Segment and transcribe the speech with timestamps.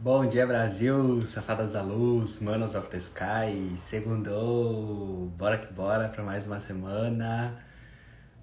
[0.00, 6.22] Bom dia, Brasil, safadas da luz, manos of the sky, segundou, bora que bora para
[6.22, 7.58] mais uma semana,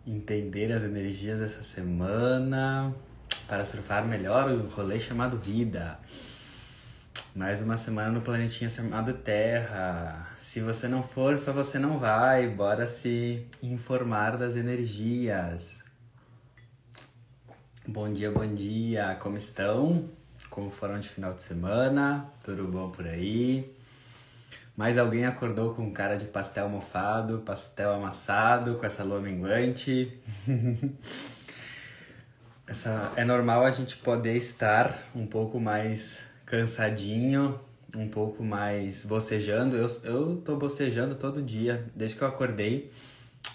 [0.06, 2.94] entender as energias dessa semana,
[3.48, 5.98] para surfar melhor o rolê chamado vida.
[7.34, 10.28] Mais uma semana no planetinha chamado Terra.
[10.38, 12.50] Se você não for, só você não vai.
[12.50, 15.82] Bora se informar das energias.
[17.88, 19.16] Bom dia, bom dia.
[19.22, 20.10] Como estão?
[20.50, 22.30] Como foram de final de semana?
[22.44, 23.76] Tudo bom por aí?
[24.76, 30.20] Mais alguém acordou com cara de pastel mofado, pastel amassado, com essa lua minguante?
[32.68, 37.58] essa, é normal a gente poder estar um pouco mais cansadinho,
[37.96, 39.78] um pouco mais bocejando.
[39.78, 42.92] Eu, eu tô bocejando todo dia, desde que eu acordei,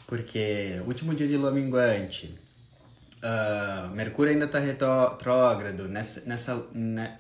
[0.07, 2.35] porque último dia de lua minguante,
[3.23, 6.67] uh, Mercúrio ainda tá retrógrado, nessa, nessa,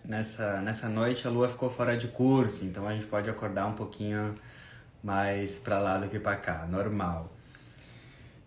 [0.04, 3.74] nessa, nessa noite a lua ficou fora de curso, então a gente pode acordar um
[3.74, 4.34] pouquinho
[5.02, 7.32] mais para lá do que para cá, normal.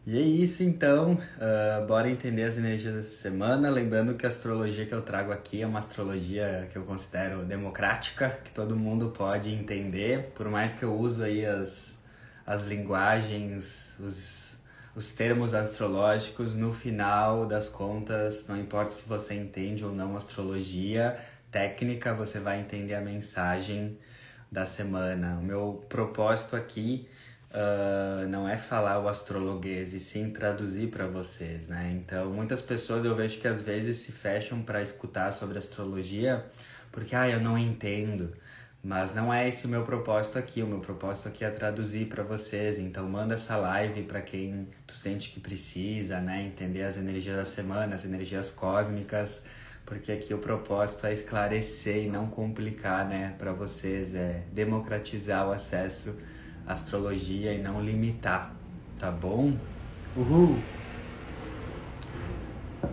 [0.05, 3.69] E é isso então, uh, bora entender as energias dessa semana.
[3.69, 8.37] Lembrando que a astrologia que eu trago aqui é uma astrologia que eu considero democrática,
[8.43, 11.97] que todo mundo pode entender, por mais que eu use aí as,
[12.45, 14.52] as linguagens, os,
[14.95, 21.19] os termos astrológicos, no final das contas, não importa se você entende ou não astrologia
[21.51, 23.97] técnica, você vai entender a mensagem
[24.51, 25.37] da semana.
[25.39, 27.07] O meu propósito aqui
[27.49, 31.91] uh, não é falar o astrologuês e sim traduzir para vocês, né?
[31.95, 36.45] Então, muitas pessoas eu vejo que às vezes se fecham para escutar sobre astrologia
[36.93, 38.31] porque, ah, eu não entendo.
[38.83, 40.61] Mas não é esse o meu propósito aqui.
[40.61, 42.77] O meu propósito aqui é traduzir para vocês.
[42.77, 46.43] Então, manda essa live para quem tu sente que precisa, né?
[46.43, 49.43] Entender as energias da semana, as energias cósmicas
[49.85, 55.51] porque aqui o propósito é esclarecer e não complicar, né, para vocês, é democratizar o
[55.51, 56.15] acesso
[56.65, 58.53] astrologia e não limitar,
[58.97, 59.57] tá bom?
[60.15, 60.59] Uhul!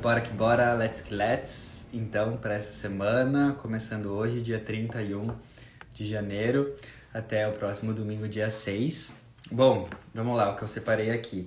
[0.03, 1.87] Bora que bora, let's que let's!
[1.93, 5.31] Então, para essa semana, começando hoje, dia 31
[6.01, 6.75] de janeiro,
[7.13, 9.15] até o próximo domingo, dia 6.
[9.53, 11.47] Bom, vamos lá, o que eu separei aqui.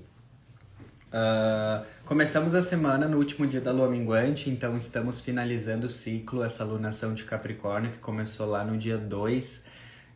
[1.10, 6.44] Uh, começamos a semana no último dia da lua minguante, então estamos finalizando o ciclo,
[6.44, 9.64] essa lunação de Capricórnio que começou lá no dia 2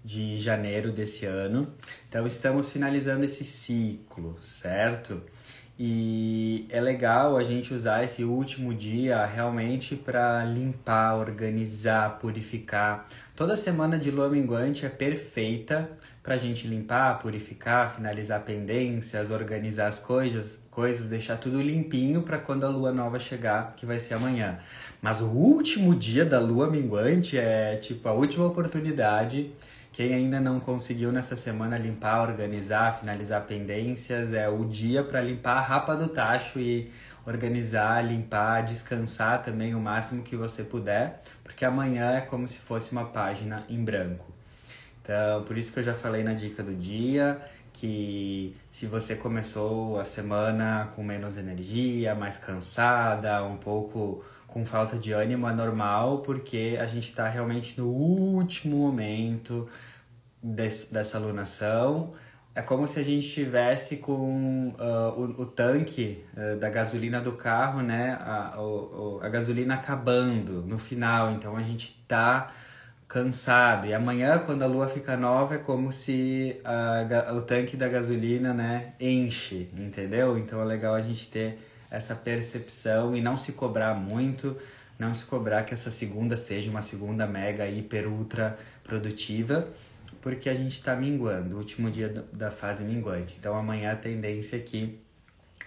[0.04, 1.74] de janeiro desse ano.
[2.08, 5.22] Então estamos finalizando esse ciclo, certo?
[5.80, 13.08] E é legal a gente usar esse último dia realmente para limpar, organizar, purificar.
[13.36, 15.88] Toda semana de lua minguante é perfeita
[16.24, 22.40] para a gente limpar, purificar, finalizar pendências, organizar as coisas, coisas, deixar tudo limpinho para
[22.40, 24.58] quando a lua nova chegar, que vai ser amanhã.
[25.00, 29.52] Mas o último dia da lua minguante é tipo a última oportunidade
[29.98, 35.58] quem ainda não conseguiu nessa semana limpar, organizar, finalizar pendências, é o dia para limpar
[35.58, 36.92] a rapa do tacho e
[37.26, 42.92] organizar, limpar, descansar também o máximo que você puder, porque amanhã é como se fosse
[42.92, 44.32] uma página em branco.
[45.02, 47.42] Então, por isso que eu já falei na dica do dia
[47.74, 54.98] que se você começou a semana com menos energia, mais cansada, um pouco com falta
[54.98, 59.68] de ânimo, é normal, porque a gente está realmente no último momento
[60.54, 62.14] desse, dessa alunação.
[62.56, 67.34] É como se a gente estivesse com uh, o, o, tanque uh, da gasolina do
[67.34, 68.18] carro, né?
[68.20, 71.32] A, o, a gasolina acabando no final.
[71.32, 72.52] Então a gente tá
[73.08, 73.86] cansado.
[73.86, 78.54] E amanhã, quando a lua fica nova, é como se a, o tanque da gasolina,
[78.54, 80.38] né, enche, entendeu?
[80.38, 81.60] Então é legal a gente ter
[81.90, 84.58] essa percepção e não se cobrar muito,
[85.00, 89.68] não se cobrar que essa segunda seja uma segunda mega, hiper, ultra produtiva
[90.22, 93.36] porque a gente está minguando, o último dia da fase minguante.
[93.40, 95.00] Então amanhã a tendência é que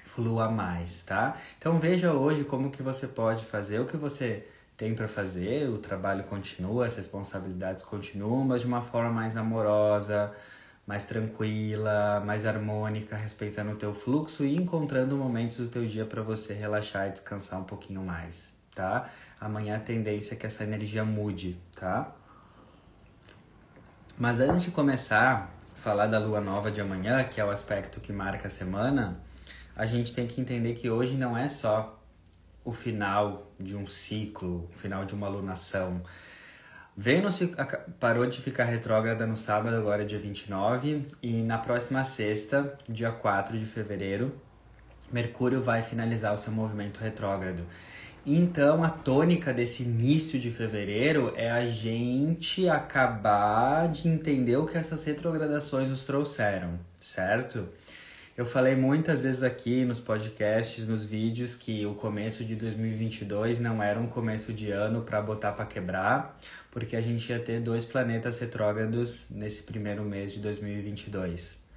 [0.04, 1.36] flua mais, tá?
[1.58, 4.46] Então veja hoje como que você pode fazer o que você
[4.76, 10.32] tem para fazer, o trabalho continua, as responsabilidades continuam, mas de uma forma mais amorosa,
[10.86, 16.22] mais tranquila, mais harmônica, respeitando o teu fluxo e encontrando momentos do teu dia para
[16.22, 19.08] você relaxar e descansar um pouquinho mais, tá?
[19.40, 22.16] Amanhã a tendência é que essa energia mude, tá?
[24.20, 28.00] Mas antes de começar a falar da lua nova de amanhã, que é o aspecto
[28.00, 29.18] que marca a semana,
[29.74, 31.98] a gente tem que entender que hoje não é só
[32.62, 36.02] o final de um ciclo, o final de uma lunação.
[36.94, 37.40] Vênus
[37.98, 43.10] parou de ficar retrógrada no sábado, agora é dia 29, e na próxima sexta, dia
[43.10, 44.38] 4 de fevereiro,
[45.10, 47.66] Mercúrio vai finalizar o seu movimento retrógrado.
[48.26, 54.76] Então, a tônica desse início de fevereiro é a gente acabar de entender o que
[54.76, 57.66] essas retrogradações nos trouxeram, certo?
[58.36, 63.82] Eu falei muitas vezes aqui nos podcasts, nos vídeos, que o começo de 2022 não
[63.82, 66.38] era um começo de ano para botar para quebrar,
[66.70, 71.69] porque a gente ia ter dois planetas retrógrados nesse primeiro mês de 2022.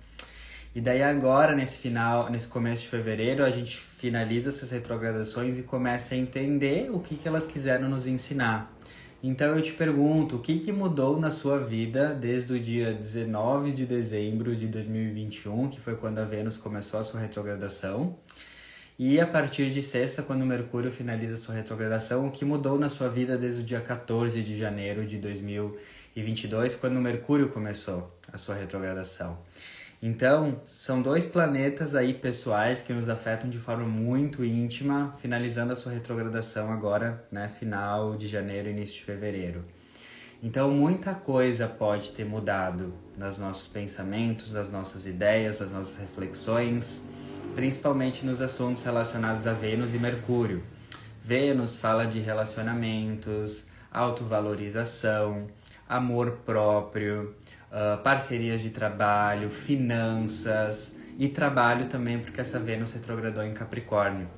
[0.76, 5.62] E daí agora, nesse final, nesse começo de fevereiro, a gente finaliza essas retrogradações e
[5.62, 8.74] começa a entender o que, que elas quiseram nos ensinar.
[9.22, 13.72] Então eu te pergunto, o que, que mudou na sua vida desde o dia 19
[13.72, 18.18] de dezembro de 2021, que foi quando a Vênus começou a sua retrogradação,
[18.98, 22.90] e a partir de sexta, quando Mercúrio finaliza a sua retrogradação, o que mudou na
[22.90, 28.56] sua vida desde o dia 14 de janeiro de 2022, quando Mercúrio começou a sua
[28.56, 29.38] retrogradação.
[30.06, 35.78] Então, são dois planetas aí pessoais que nos afetam de forma muito íntima, finalizando a
[35.78, 39.64] sua retrogradação agora, né, final de janeiro, início de fevereiro.
[40.44, 47.02] Então, muita coisa pode ter mudado nos nossos pensamentos, nas nossas ideias, nas nossas reflexões,
[47.56, 50.62] principalmente nos assuntos relacionados a Vênus e Mercúrio.
[51.24, 55.48] Vênus fala de relacionamentos, autovalorização,
[55.88, 57.34] amor próprio,
[57.74, 64.30] uh, parcerias de trabalho, finanças e trabalho também, porque essa Vênus retrogradou em Capricórnio.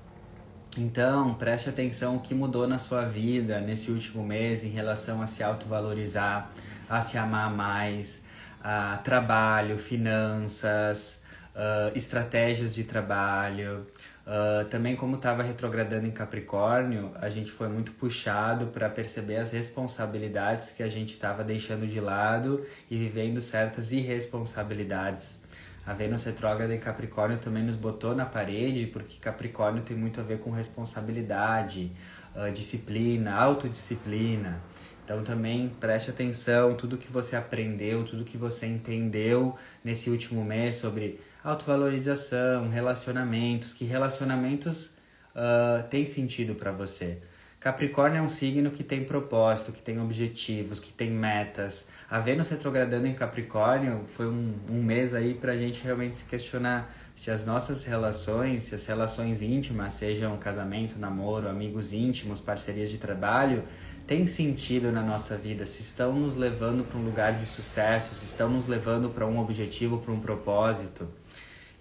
[0.77, 5.27] Então, preste atenção o que mudou na sua vida nesse último mês em relação a
[5.27, 6.51] se autovalorizar,
[6.89, 8.23] a se amar mais,
[8.61, 11.21] a trabalho, finanças,
[11.55, 13.87] uh, estratégias de trabalho,
[14.25, 19.51] Uh, também como estava retrogradando em Capricórnio, a gente foi muito puxado para perceber as
[19.51, 25.41] responsabilidades que a gente estava deixando de lado e vivendo certas irresponsabilidades.
[25.85, 30.23] A Vênus retrógrada em Capricórnio também nos botou na parede, porque Capricórnio tem muito a
[30.23, 31.91] ver com responsabilidade,
[32.35, 34.59] uh, disciplina, autodisciplina.
[35.03, 40.77] Então também preste atenção, tudo que você aprendeu, tudo que você entendeu nesse último mês
[40.77, 44.87] sobre autovalorização, relacionamentos, que relacionamentos
[45.35, 47.19] uh, têm sentido para você.
[47.59, 51.87] Capricórnio é um signo que tem propósito, que tem objetivos, que tem metas.
[52.09, 56.25] A Vênus retrogradando em Capricórnio foi um, um mês aí para a gente realmente se
[56.25, 62.89] questionar se as nossas relações, se as relações íntimas, sejam casamento, namoro, amigos íntimos, parcerias
[62.89, 63.63] de trabalho,
[64.05, 68.25] têm sentido na nossa vida, se estão nos levando para um lugar de sucesso, se
[68.25, 71.07] estão nos levando para um objetivo, para um propósito.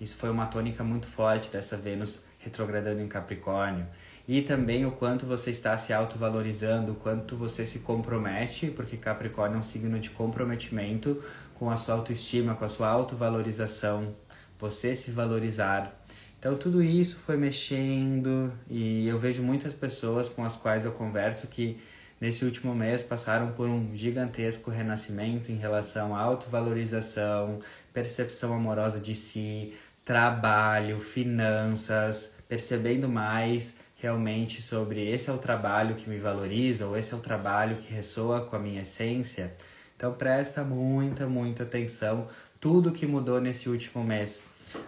[0.05, 3.87] Isso foi uma tônica muito forte dessa Vênus retrogradando em Capricórnio.
[4.29, 9.57] E também o quanto você está se autovalorizando, o quanto você se compromete, porque Capricórnio
[9.57, 11.23] é um signo de comprometimento
[11.55, 14.15] com a sua autoestima, com a sua autovalorização,
[14.59, 15.99] você se valorizar.
[16.39, 21.47] Então tudo isso foi mexendo e eu vejo muitas pessoas com as quais eu converso
[21.47, 21.81] que
[22.21, 27.59] nesse último mês passaram por um gigantesco renascimento em relação à autovalorização,
[27.93, 29.73] percepção amorosa de si,
[30.05, 37.15] trabalho, finanças, percebendo mais realmente sobre esse é o trabalho que me valoriza ou esse
[37.15, 39.55] é o trabalho que ressoa com a minha essência.
[39.97, 42.27] Então presta muita, muita atenção
[42.61, 44.43] tudo que mudou nesse último mês.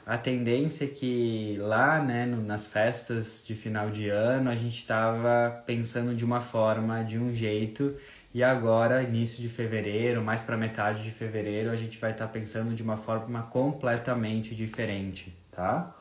[0.05, 4.79] A tendência é que lá, né, no, nas festas de final de ano, a gente
[4.79, 7.95] estava pensando de uma forma, de um jeito,
[8.37, 12.31] e agora, início de fevereiro, mais para metade de fevereiro, a gente vai estar tá
[12.31, 15.97] pensando de uma forma completamente diferente, tá?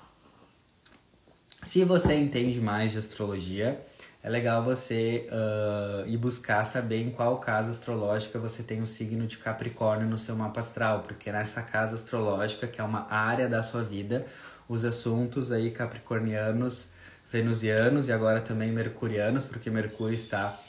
[1.64, 3.80] Se você entende mais de astrologia,
[4.22, 9.26] é legal você uh, ir buscar saber em qual casa astrológica você tem o signo
[9.26, 13.64] de Capricórnio no seu mapa astral, porque nessa casa astrológica, que é uma área da
[13.64, 14.26] sua vida,
[14.68, 16.90] os assuntos aí capricornianos,
[17.32, 20.60] venusianos e agora também mercurianos, porque Mercúrio está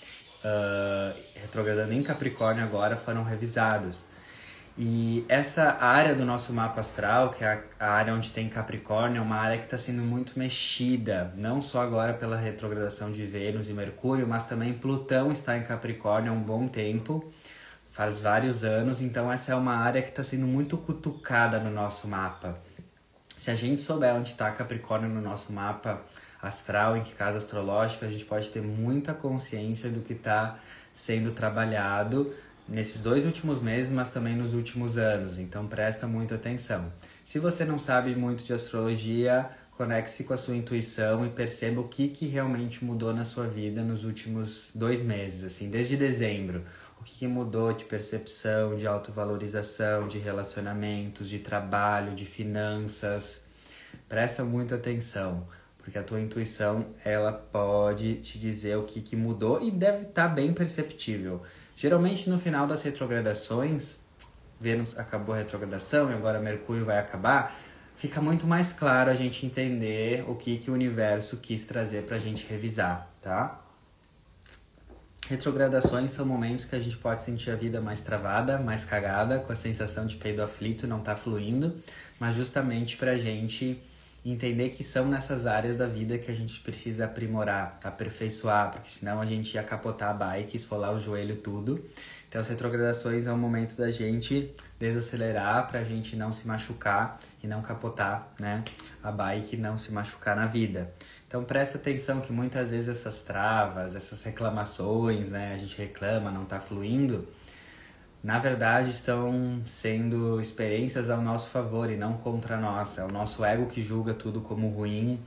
[0.46, 4.06] uh, retrogradando em Capricórnio agora foram revisados.
[4.78, 9.22] E essa área do nosso mapa astral, que é a área onde tem Capricórnio, é
[9.22, 13.72] uma área que está sendo muito mexida, não só agora pela retrogradação de Vênus e
[13.72, 17.32] Mercúrio, mas também Plutão está em Capricórnio há um bom tempo,
[17.90, 22.06] faz vários anos, então essa é uma área que está sendo muito cutucada no nosso
[22.06, 22.52] mapa.
[23.34, 26.02] Se a gente souber onde está Capricórnio no nosso mapa,
[26.46, 30.58] astral, em que casa astrológica, a gente pode ter muita consciência do que está
[30.94, 32.32] sendo trabalhado
[32.68, 35.38] nesses dois últimos meses, mas também nos últimos anos.
[35.38, 36.92] Então presta muita atenção.
[37.24, 41.88] Se você não sabe muito de astrologia, conecte-se com a sua intuição e perceba o
[41.88, 46.64] que, que realmente mudou na sua vida nos últimos dois meses, assim, desde dezembro.
[47.00, 53.44] O que, que mudou de percepção, de autovalorização, de relacionamentos, de trabalho, de finanças.
[54.08, 55.46] Presta muita atenção
[55.86, 60.28] porque a tua intuição ela pode te dizer o que, que mudou e deve estar
[60.28, 61.40] tá bem perceptível.
[61.76, 64.00] Geralmente no final das retrogradações,
[64.60, 67.56] Vênus acabou a retrogradação e agora Mercúrio vai acabar,
[67.94, 72.16] fica muito mais claro a gente entender o que, que o universo quis trazer para
[72.16, 73.60] a gente revisar, tá?
[75.28, 79.52] Retrogradações são momentos que a gente pode sentir a vida mais travada, mais cagada, com
[79.52, 81.80] a sensação de peido aflito, não tá fluindo,
[82.18, 83.80] mas justamente pra gente
[84.32, 89.20] entender que são nessas áreas da vida que a gente precisa aprimorar, aperfeiçoar, porque senão
[89.20, 91.84] a gente ia capotar a bike, esfolar o joelho tudo.
[92.28, 97.46] Então as retrogradações é o momento da gente desacelerar pra gente não se machucar e
[97.46, 98.64] não capotar, né,
[99.02, 100.92] a bike, não se machucar na vida.
[101.28, 106.42] Então presta atenção que muitas vezes essas travas, essas reclamações, né, a gente reclama, não
[106.42, 107.26] está fluindo,
[108.22, 112.98] na verdade estão sendo experiências ao nosso favor e não contra nós.
[112.98, 115.20] É o nosso ego que julga tudo como ruim.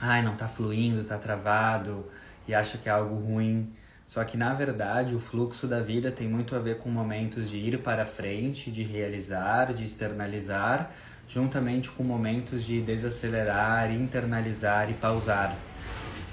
[0.00, 2.06] Ai, não está fluindo, está travado
[2.46, 3.72] e acha que é algo ruim.
[4.06, 7.58] Só que na verdade o fluxo da vida tem muito a ver com momentos de
[7.58, 10.90] ir para frente, de realizar, de externalizar,
[11.26, 15.56] juntamente com momentos de desacelerar, internalizar e pausar.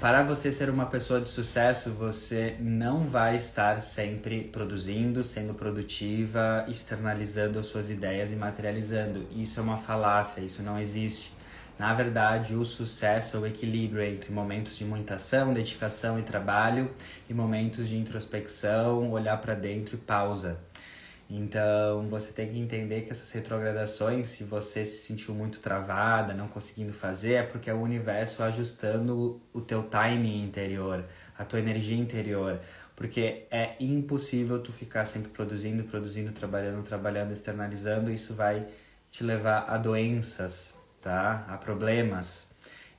[0.00, 6.64] Para você ser uma pessoa de sucesso, você não vai estar sempre produzindo, sendo produtiva,
[6.66, 9.26] externalizando as suas ideias e materializando.
[9.30, 11.32] Isso é uma falácia, isso não existe.
[11.78, 16.90] Na verdade, o sucesso é o equilíbrio entre momentos de muita ação, dedicação e trabalho
[17.28, 20.58] e momentos de introspecção, olhar para dentro e pausa.
[21.32, 26.48] Então, você tem que entender que essas retrogradações, se você se sentiu muito travada, não
[26.48, 31.04] conseguindo fazer, é porque é o universo ajustando o teu timing interior,
[31.38, 32.60] a tua energia interior.
[32.96, 38.10] Porque é impossível tu ficar sempre produzindo, produzindo, trabalhando, trabalhando, externalizando.
[38.10, 38.66] Isso vai
[39.08, 41.46] te levar a doenças, tá?
[41.48, 42.48] A problemas.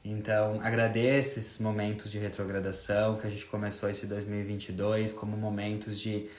[0.03, 6.29] Então, agradeça esses momentos de retrogradação que a gente começou esse 2022 como momentos de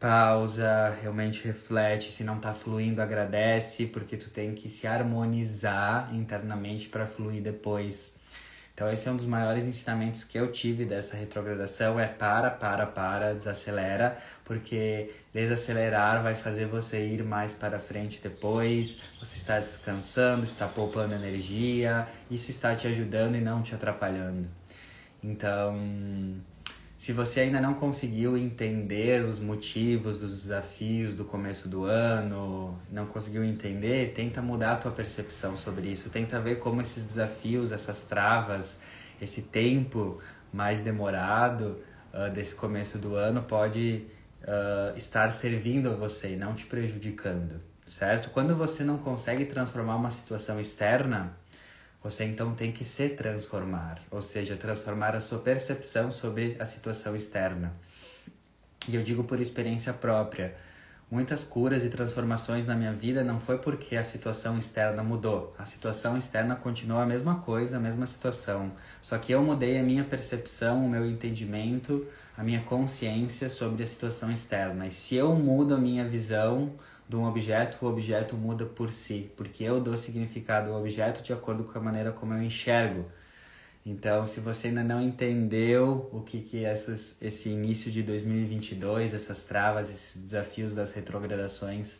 [0.00, 6.88] pausa, realmente reflete, se não tá fluindo, agradece, porque tu tem que se harmonizar internamente
[6.88, 8.18] para fluir depois.
[8.72, 12.86] Então esse é um dos maiores ensinamentos que eu tive dessa retrogradação, é para, para,
[12.86, 20.44] para, desacelera, porque desacelerar vai fazer você ir mais para frente depois, você está descansando,
[20.44, 24.48] está poupando energia, isso está te ajudando e não te atrapalhando.
[25.22, 25.76] Então,
[27.00, 33.06] se você ainda não conseguiu entender os motivos dos desafios do começo do ano, não
[33.06, 36.10] conseguiu entender, tenta mudar a tua percepção sobre isso.
[36.10, 38.78] Tenta ver como esses desafios, essas travas,
[39.18, 40.18] esse tempo
[40.52, 41.78] mais demorado
[42.12, 44.04] uh, desse começo do ano pode
[44.42, 48.28] uh, estar servindo a você e não te prejudicando, certo?
[48.28, 51.34] Quando você não consegue transformar uma situação externa,
[52.02, 57.14] você então tem que se transformar, ou seja, transformar a sua percepção sobre a situação
[57.14, 57.74] externa.
[58.88, 60.56] E eu digo por experiência própria.
[61.10, 65.52] Muitas curas e transformações na minha vida não foi porque a situação externa mudou.
[65.58, 68.70] A situação externa continua a mesma coisa, a mesma situação.
[69.02, 72.06] Só que eu mudei a minha percepção, o meu entendimento,
[72.38, 74.86] a minha consciência sobre a situação externa.
[74.86, 76.72] E se eu mudo a minha visão,
[77.10, 81.32] de um objeto, o objeto muda por si, porque eu dou significado ao objeto de
[81.32, 83.04] acordo com a maneira como eu enxergo.
[83.84, 89.42] Então, se você ainda não entendeu o que que essas, esse início de 2022, essas
[89.42, 91.96] travas, esses desafios das retrogradações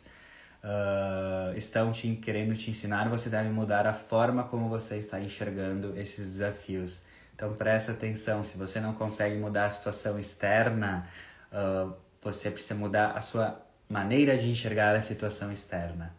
[0.63, 5.97] uh, estão te querendo te ensinar, você deve mudar a forma como você está enxergando
[5.99, 7.01] esses desafios.
[7.35, 8.43] Então, presta atenção.
[8.43, 11.05] Se você não consegue mudar a situação externa,
[11.51, 16.15] uh, você precisa mudar a sua maneira de enxergar a situação externa.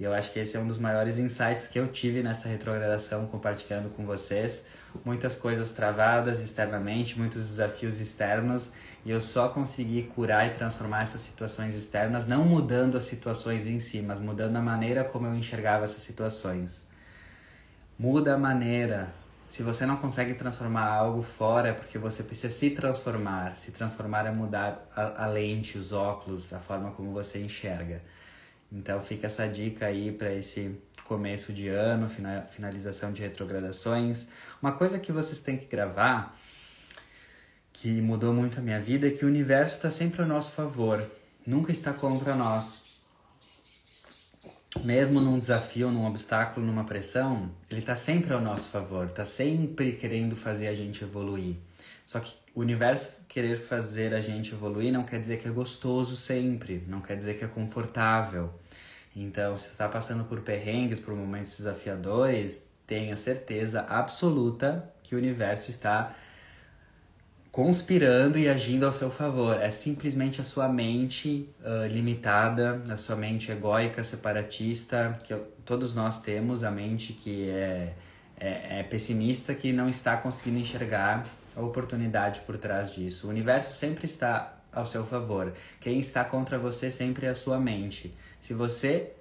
[0.00, 3.26] E eu acho que esse é um dos maiores insights que eu tive nessa retrogradação
[3.26, 4.64] compartilhando com vocês.
[5.04, 8.72] Muitas coisas travadas externamente, muitos desafios externos,
[9.04, 13.78] e eu só consegui curar e transformar essas situações externas, não mudando as situações em
[13.78, 16.86] si, mas mudando a maneira como eu enxergava essas situações.
[17.98, 19.12] Muda a maneira,
[19.54, 23.54] se você não consegue transformar algo fora, é porque você precisa se transformar.
[23.54, 28.02] Se transformar é mudar a, a lente, os óculos, a forma como você enxerga.
[28.72, 32.10] Então fica essa dica aí para esse começo de ano,
[32.50, 34.26] finalização de retrogradações.
[34.60, 36.36] Uma coisa que vocês têm que gravar,
[37.72, 41.08] que mudou muito a minha vida, é que o universo está sempre a nosso favor,
[41.46, 42.82] nunca está contra nós
[44.82, 49.92] mesmo num desafio, num obstáculo, numa pressão, ele está sempre ao nosso favor, está sempre
[49.92, 51.56] querendo fazer a gente evoluir.
[52.04, 56.16] Só que o universo querer fazer a gente evoluir não quer dizer que é gostoso
[56.16, 58.52] sempre, não quer dizer que é confortável.
[59.16, 65.18] Então, se você está passando por perrengues, por momentos desafiadores, tenha certeza absoluta que o
[65.18, 66.14] universo está
[67.54, 69.62] conspirando e agindo ao seu favor.
[69.62, 75.32] É simplesmente a sua mente uh, limitada, a sua mente egóica, separatista, que
[75.64, 77.94] todos nós temos, a mente que é,
[78.40, 83.28] é, é pessimista, que não está conseguindo enxergar a oportunidade por trás disso.
[83.28, 85.52] O universo sempre está ao seu favor.
[85.80, 88.12] Quem está contra você sempre é a sua mente.
[88.40, 89.12] Se você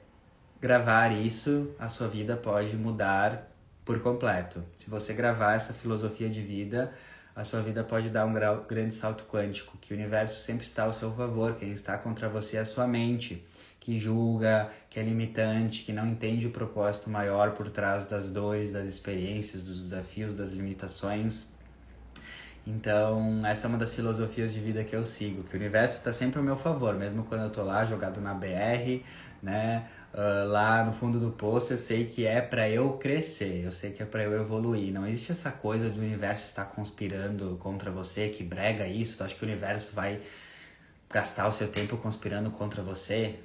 [0.59, 3.47] gravar isso, a sua vida pode mudar
[3.85, 4.63] por completo.
[4.75, 6.91] Se você gravar essa filosofia de vida,
[7.35, 10.83] a sua vida pode dar um grau, grande salto quântico, que o universo sempre está
[10.83, 13.43] ao seu favor, quem está contra você é a sua mente,
[13.79, 18.71] que julga, que é limitante, que não entende o propósito maior por trás das dores,
[18.71, 21.47] das experiências, dos desafios, das limitações.
[22.65, 26.13] Então, essa é uma das filosofias de vida que eu sigo, que o universo está
[26.13, 29.03] sempre ao meu favor, mesmo quando eu tô lá jogado na BR,
[29.41, 29.85] né?
[30.13, 33.91] Uh, lá no fundo do poço, eu sei que é para eu crescer, eu sei
[33.91, 34.93] que é para eu evoluir.
[34.93, 39.17] Não existe essa coisa do universo estar conspirando contra você, que brega isso.
[39.17, 40.21] Tu acha que o universo vai
[41.09, 43.39] gastar o seu tempo conspirando contra você?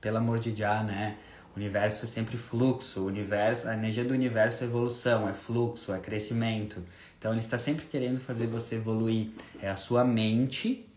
[0.00, 1.16] Pelo amor de já, né?
[1.54, 5.92] O universo é sempre fluxo, o universo, a energia do universo é evolução, é fluxo,
[5.92, 6.82] é crescimento.
[7.18, 9.28] Então ele está sempre querendo fazer você evoluir.
[9.62, 10.88] É a sua mente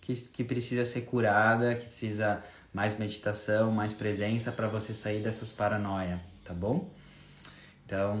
[0.00, 2.42] que, que precisa ser curada, que precisa
[2.74, 6.90] mais meditação, mais presença para você sair dessas paranoia, tá bom?
[7.86, 8.18] Então,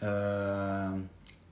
[0.00, 1.02] uh,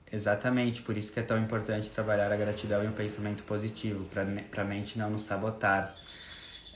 [0.09, 4.61] exatamente por isso que é tão importante trabalhar a gratidão e o pensamento positivo, para
[4.61, 5.93] a mente não nos sabotar.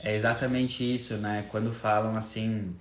[0.00, 1.46] É exatamente isso, né?
[1.50, 2.76] Quando falam assim,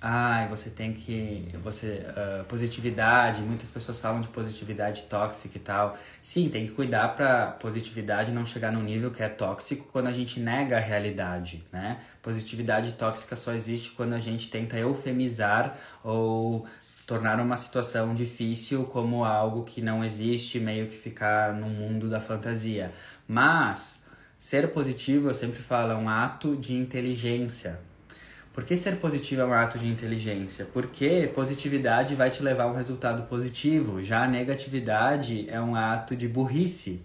[0.00, 1.48] ai, você tem que.
[1.62, 2.04] Você.
[2.08, 5.98] Uh, positividade, muitas pessoas falam de positividade tóxica e tal.
[6.22, 10.12] Sim, tem que cuidar pra positividade não chegar num nível que é tóxico quando a
[10.12, 12.00] gente nega a realidade, né?
[12.22, 16.66] Positividade tóxica só existe quando a gente tenta eufemizar ou
[17.08, 22.20] tornar uma situação difícil como algo que não existe, meio que ficar no mundo da
[22.20, 22.92] fantasia.
[23.26, 24.04] Mas
[24.38, 27.80] ser positivo, eu sempre falo, é um ato de inteligência,
[28.58, 30.66] por que ser positivo é um ato de inteligência?
[30.72, 36.16] Porque positividade vai te levar a um resultado positivo, já a negatividade é um ato
[36.16, 37.00] de burrice.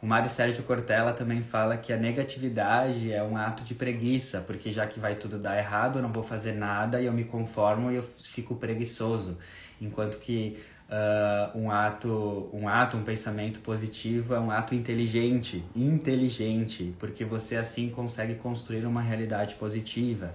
[0.00, 4.72] O Mário Sérgio Cortella também fala que a negatividade é um ato de preguiça, porque
[4.72, 7.92] já que vai tudo dar errado, eu não vou fazer nada e eu me conformo
[7.92, 9.36] e eu fico preguiçoso.
[9.82, 10.56] Enquanto que
[10.88, 17.56] uh, um ato, um ato, um pensamento positivo é um ato inteligente, inteligente, porque você
[17.56, 20.34] assim consegue construir uma realidade positiva.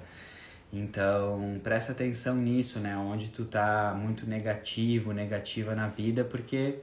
[0.71, 2.95] Então, presta atenção nisso, né?
[2.95, 6.79] Onde tu tá muito negativo, negativa na vida, porque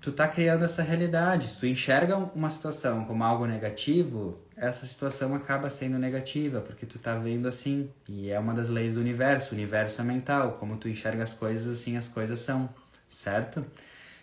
[0.00, 1.48] tu tá criando essa realidade.
[1.48, 6.98] Se tu enxerga uma situação como algo negativo, essa situação acaba sendo negativa, porque tu
[6.98, 7.90] tá vendo assim.
[8.06, 9.52] E é uma das leis do universo.
[9.52, 10.58] O universo é mental.
[10.60, 12.68] Como tu enxerga as coisas, assim as coisas são,
[13.08, 13.64] certo?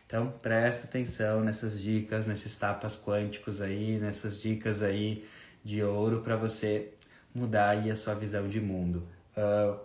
[0.05, 5.25] Então, presta atenção nessas dicas, nesses tapas quânticos aí, nessas dicas aí
[5.63, 6.93] de ouro para você
[7.35, 9.03] mudar aí a sua visão de mundo.
[9.37, 9.77] Uh,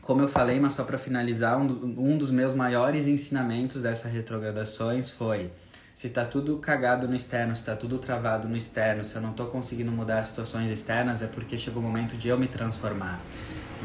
[0.00, 5.10] como eu falei, mas só para finalizar, um, um dos meus maiores ensinamentos dessas retrogradações
[5.10, 5.52] foi
[5.94, 9.32] se tá tudo cagado no externo, se tá tudo travado no externo, se eu não
[9.32, 13.20] tô conseguindo mudar as situações externas, é porque chegou o momento de eu me transformar.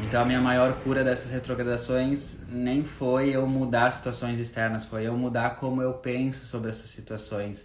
[0.02, 5.06] Então a minha maior cura dessas retrogradações nem foi eu mudar as situações externas, foi
[5.06, 7.64] eu mudar como eu penso sobre essas situações.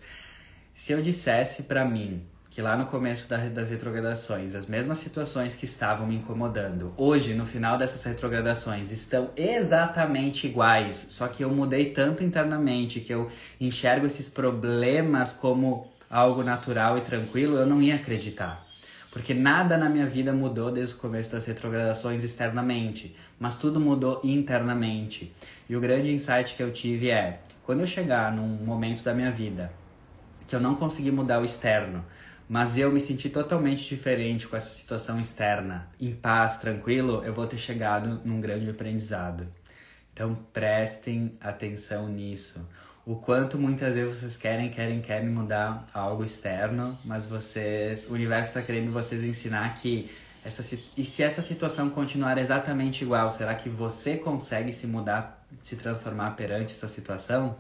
[0.74, 5.66] Se eu dissesse para mim que lá no começo das retrogradações, as mesmas situações que
[5.66, 11.90] estavam me incomodando, hoje, no final dessas retrogradações, estão exatamente iguais, só que eu mudei
[11.90, 13.28] tanto internamente que eu
[13.60, 18.64] enxergo esses problemas como algo natural e tranquilo, eu não ia acreditar.
[19.12, 24.22] Porque nada na minha vida mudou desde o começo das retrogradações externamente, mas tudo mudou
[24.24, 25.34] internamente.
[25.68, 29.32] E o grande insight que eu tive é: quando eu chegar num momento da minha
[29.32, 29.72] vida
[30.48, 32.06] que eu não consegui mudar o externo,
[32.54, 35.90] mas eu me senti totalmente diferente com essa situação externa.
[36.00, 39.48] Em paz, tranquilo, eu vou ter chegado num grande aprendizado.
[40.14, 42.64] Então prestem atenção nisso.
[43.08, 48.52] O quanto muitas vezes vocês querem, querem, querem mudar algo externo, mas vocês, o universo
[48.52, 50.12] está querendo vocês ensinar que
[50.46, 50.64] essa
[50.96, 56.36] e se essa situação continuar exatamente igual, será que você consegue se mudar, se transformar
[56.36, 57.56] perante essa situação?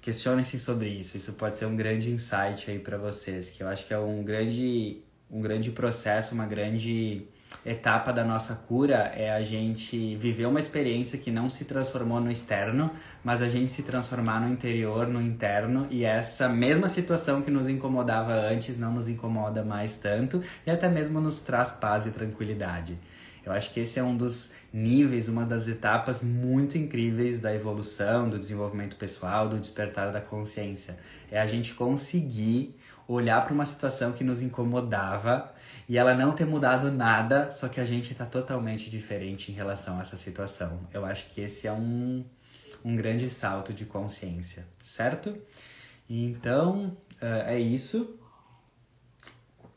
[0.00, 1.16] Questionem-se sobre isso.
[1.16, 4.22] Isso pode ser um grande insight aí para vocês, que eu acho que é um
[4.22, 7.26] grande, um grande processo, uma grande
[7.64, 12.30] etapa da nossa cura é a gente viver uma experiência que não se transformou no
[12.30, 12.90] externo,
[13.22, 17.68] mas a gente se transformar no interior, no interno, e essa mesma situação que nos
[17.68, 22.98] incomodava antes não nos incomoda mais tanto e até mesmo nos traz paz e tranquilidade.
[23.44, 28.28] Eu acho que esse é um dos níveis, uma das etapas muito incríveis da evolução,
[28.28, 30.98] do desenvolvimento pessoal, do despertar da consciência.
[31.30, 32.76] É a gente conseguir
[33.08, 35.52] olhar para uma situação que nos incomodava
[35.88, 39.98] e ela não ter mudado nada, só que a gente está totalmente diferente em relação
[39.98, 40.80] a essa situação.
[40.94, 42.24] Eu acho que esse é um,
[42.84, 45.36] um grande salto de consciência, certo?
[46.08, 48.19] Então, uh, é isso.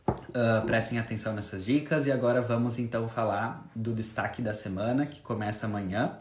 [0.08, 5.22] Uh, prestem atenção nessas dicas e agora vamos então falar do destaque da semana que
[5.22, 6.18] começa amanhã,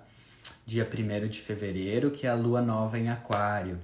[0.67, 3.81] dia 1 de fevereiro, que é a lua nova em Aquário.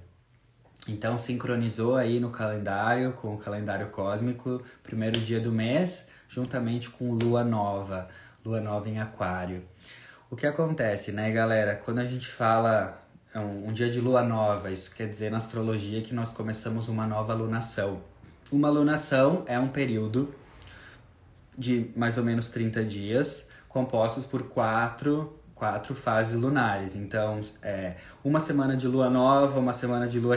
[0.86, 7.12] Então sincronizou aí no calendário com o calendário cósmico, primeiro dia do mês, juntamente com
[7.12, 8.08] lua nova,
[8.44, 9.64] lua nova em Aquário.
[10.30, 11.74] O que acontece, né, galera?
[11.74, 13.02] Quando a gente fala
[13.34, 16.88] é um, um dia de lua nova, isso quer dizer na astrologia que nós começamos
[16.88, 18.00] uma nova lunação.
[18.50, 20.34] Uma lunação é um período
[21.56, 26.96] de mais ou menos 30 dias, compostos por quatro, quatro fases lunares.
[26.96, 30.36] Então, é uma semana de lua nova, uma semana de lua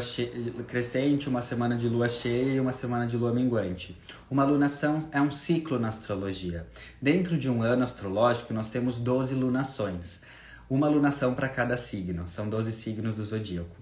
[0.67, 3.97] crescente, uma semana de lua cheia e uma semana de lua minguante.
[4.29, 6.67] Uma lunação é um ciclo na astrologia.
[7.01, 10.21] Dentro de um ano astrológico, nós temos 12 lunações.
[10.69, 13.80] Uma lunação para cada signo, são 12 signos do zodíaco.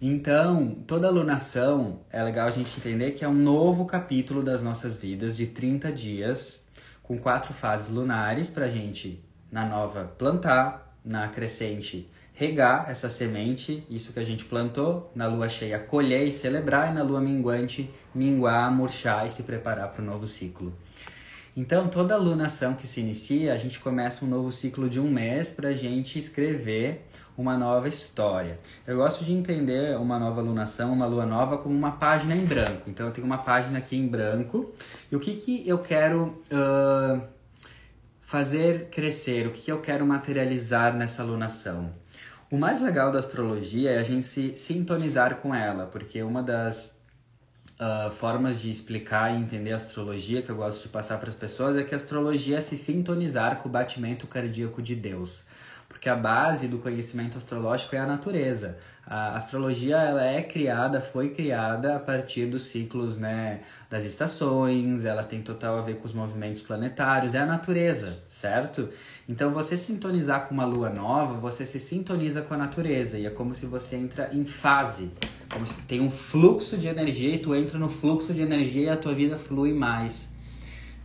[0.00, 4.96] Então, toda alunação é legal a gente entender que é um novo capítulo das nossas
[4.96, 6.64] vidas de 30 dias,
[7.02, 13.84] com quatro fases lunares para a gente, na nova, plantar, na crescente, regar essa semente,
[13.90, 17.90] isso que a gente plantou, na lua cheia, colher e celebrar, e na lua minguante,
[18.14, 20.72] minguar, murchar e se preparar para o novo ciclo.
[21.56, 25.50] Então, toda alunação que se inicia, a gente começa um novo ciclo de um mês
[25.50, 28.58] para a gente escrever uma nova história.
[28.84, 32.90] Eu gosto de entender uma nova alunação, uma lua nova, como uma página em branco.
[32.90, 34.74] Então eu tenho uma página aqui em branco
[35.10, 37.22] e o que, que eu quero uh,
[38.22, 41.92] fazer crescer, o que, que eu quero materializar nessa alunação.
[42.50, 46.98] O mais legal da astrologia é a gente se sintonizar com ela, porque uma das
[47.78, 51.36] uh, formas de explicar e entender a astrologia que eu gosto de passar para as
[51.36, 55.46] pessoas é que a astrologia é se sintonizar com o batimento cardíaco de Deus
[55.88, 58.78] porque a base do conhecimento astrológico é a natureza.
[59.10, 65.22] A astrologia ela é criada, foi criada a partir dos ciclos né, das estações, ela
[65.22, 68.90] tem total a ver com os movimentos planetários, é a natureza, certo?
[69.26, 73.30] Então você sintonizar com uma lua nova, você se sintoniza com a natureza e é
[73.30, 75.10] como se você entra em fase,
[75.50, 78.90] como se tem um fluxo de energia e tu entra no fluxo de energia e
[78.90, 80.27] a tua vida flui mais.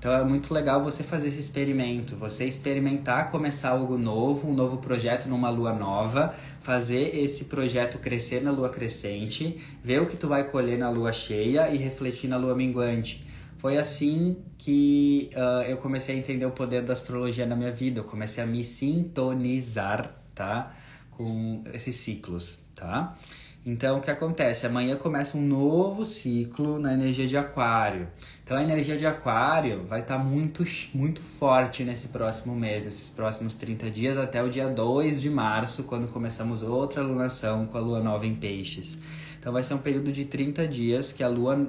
[0.04, 4.76] Então é muito legal você fazer esse experimento, você experimentar começar algo novo, um novo
[4.76, 10.28] projeto numa lua nova, fazer esse projeto crescer na lua crescente, ver o que tu
[10.28, 13.26] vai colher na lua cheia e refletir na lua minguante.
[13.58, 18.02] Foi assim que uh, eu comecei a entender o poder da astrologia na minha vida,
[18.02, 20.76] eu comecei a me sintonizar, tá?
[21.12, 23.18] Com esses ciclos, tá?
[23.66, 24.66] Então, o que acontece?
[24.66, 28.10] Amanhã começa um novo ciclo na energia de Aquário.
[28.44, 33.10] Então, a energia de Aquário vai estar tá muito, muito forte nesse próximo mês, nesses
[33.10, 37.82] próximos 30 dias, até o dia 2 de março, quando começamos outra lunação com a
[37.82, 38.98] lua nova em Peixes.
[39.40, 41.66] Então, vai ser um período de 30 dias que a lua,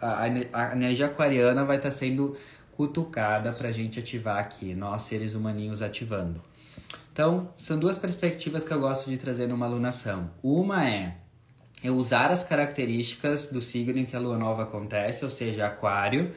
[0.00, 2.36] a, a energia aquariana vai estar tá sendo
[2.72, 6.42] cutucada para a gente ativar aqui, nós seres humaninhos ativando.
[7.12, 10.30] Então, são duas perspectivas que eu gosto de trazer numa alunação.
[10.42, 11.18] Uma é
[11.82, 16.32] eu usar as características do signo em que a lua nova acontece, ou seja, Aquário,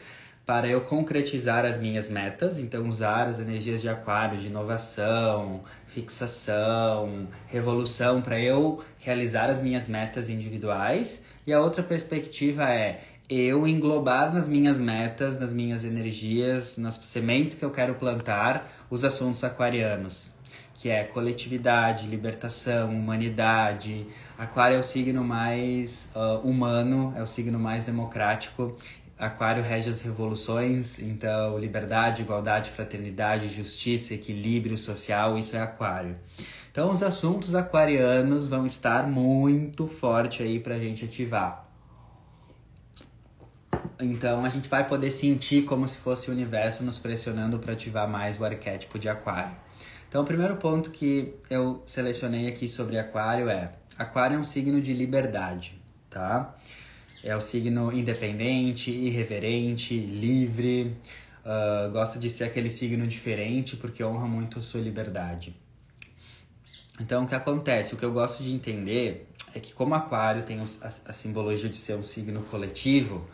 [0.49, 7.27] para eu concretizar as minhas metas, então usar as energias de aquário, de inovação, fixação,
[7.45, 11.23] revolução para eu realizar as minhas metas individuais.
[11.45, 12.99] E a outra perspectiva é
[13.29, 19.03] eu englobar nas minhas metas, nas minhas energias, nas sementes que eu quero plantar, os
[19.03, 20.31] assuntos aquarianos
[20.79, 24.07] que é coletividade, libertação, humanidade.
[24.39, 28.77] Aquário é o signo mais uh, humano, é o signo mais democrático.
[29.17, 36.15] Aquário rege as revoluções, então liberdade, igualdade, fraternidade, justiça, equilíbrio social, isso é Aquário.
[36.71, 41.67] Então os assuntos aquarianos vão estar muito forte aí pra gente ativar.
[43.99, 48.07] Então a gente vai poder sentir como se fosse o universo nos pressionando para ativar
[48.07, 49.51] mais o arquétipo de Aquário.
[50.07, 54.81] Então, o primeiro ponto que eu selecionei aqui sobre Aquário é: Aquário é um signo
[54.81, 56.55] de liberdade, tá?
[57.21, 60.95] É o signo independente, irreverente, livre,
[61.43, 65.53] uh, gosta de ser aquele signo diferente porque honra muito a sua liberdade.
[66.97, 67.93] Então, o que acontece?
[67.93, 71.75] O que eu gosto de entender é que, como Aquário tem a, a simbologia de
[71.75, 73.27] ser um signo coletivo,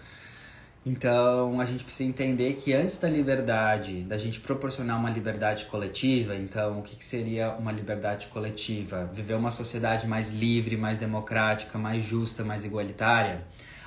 [0.85, 6.35] Então a gente precisa entender que antes da liberdade, da gente proporcionar uma liberdade coletiva,
[6.35, 9.09] então o que, que seria uma liberdade coletiva?
[9.11, 13.41] Viver uma sociedade mais livre, mais democrática, mais justa, mais igualitária,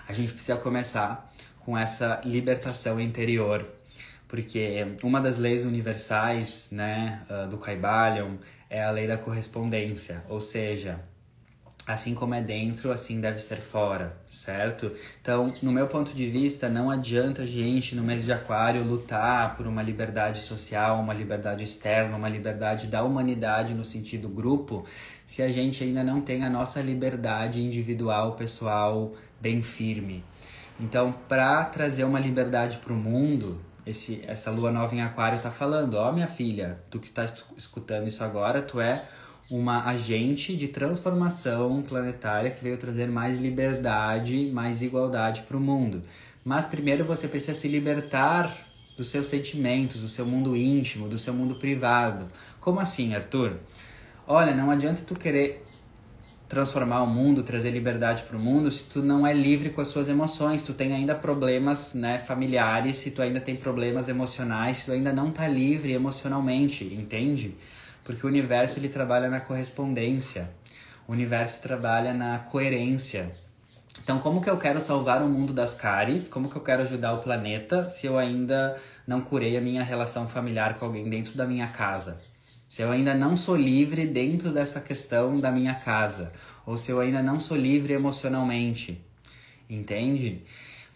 [0.09, 3.65] a gente precisa começar com essa libertação interior.
[4.27, 8.37] Porque uma das leis universais né, ah, do Caibalion
[8.69, 11.01] é a lei da correspondência, ou seja,
[11.89, 14.93] assim como é dentro, assim deve ser fora, certo?
[15.23, 19.57] Então, no meu ponto de vista, não adianta a gente no mês de Aquário lutar
[19.57, 24.85] por uma liberdade social, uma liberdade externa, uma liberdade da humanidade no sentido grupo,
[25.25, 30.23] se a gente ainda não tem a nossa liberdade individual, pessoal, bem firme.
[30.79, 35.51] Então, para trazer uma liberdade para o mundo, esse, essa lua nova em Aquário está
[35.51, 37.25] falando: ó, oh, minha filha, tu que está
[37.57, 39.09] escutando isso agora, tu é
[39.51, 46.03] uma agente de transformação planetária que veio trazer mais liberdade, mais igualdade para o mundo.
[46.45, 51.33] Mas primeiro você precisa se libertar dos seus sentimentos, do seu mundo íntimo, do seu
[51.33, 52.27] mundo privado.
[52.61, 53.57] Como assim, Arthur?
[54.27, 55.65] Olha, não adianta tu querer
[56.49, 59.89] transformar o mundo, trazer liberdade para o mundo, se tu não é livre com as
[59.89, 64.87] suas emoções, tu tem ainda problemas, né, familiares, se tu ainda tem problemas emocionais, se
[64.87, 67.55] tu ainda não tá livre emocionalmente, entende?
[68.09, 70.49] Porque o universo ele trabalha na correspondência,
[71.07, 73.31] o universo trabalha na coerência.
[74.03, 76.27] Então, como que eu quero salvar o mundo das cáries?
[76.27, 80.27] Como que eu quero ajudar o planeta se eu ainda não curei a minha relação
[80.27, 82.19] familiar com alguém dentro da minha casa?
[82.67, 86.33] Se eu ainda não sou livre dentro dessa questão da minha casa,
[86.65, 89.05] ou se eu ainda não sou livre emocionalmente,
[89.69, 90.45] entende?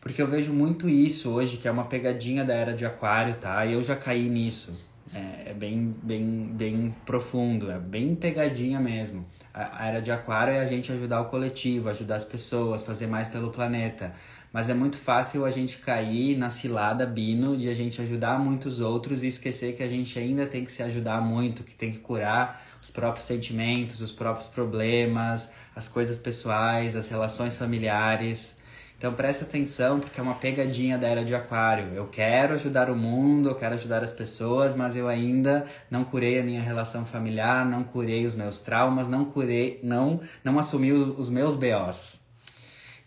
[0.00, 3.66] Porque eu vejo muito isso hoje, que é uma pegadinha da era de Aquário, tá?
[3.66, 4.91] E eu já caí nisso.
[5.14, 9.26] É, é, bem, bem, bem profundo, é bem pegadinha mesmo.
[9.52, 13.06] A, a era de aquário é a gente ajudar o coletivo, ajudar as pessoas, fazer
[13.06, 14.14] mais pelo planeta.
[14.50, 18.80] Mas é muito fácil a gente cair na cilada bino de a gente ajudar muitos
[18.80, 21.98] outros e esquecer que a gente ainda tem que se ajudar muito, que tem que
[21.98, 28.61] curar os próprios sentimentos, os próprios problemas, as coisas pessoais, as relações familiares.
[29.02, 31.92] Então presta atenção, porque é uma pegadinha da era de aquário.
[31.92, 36.38] Eu quero ajudar o mundo, eu quero ajudar as pessoas, mas eu ainda não curei
[36.38, 41.28] a minha relação familiar, não curei os meus traumas, não curei, não, não assumi os
[41.28, 42.20] meus BOs.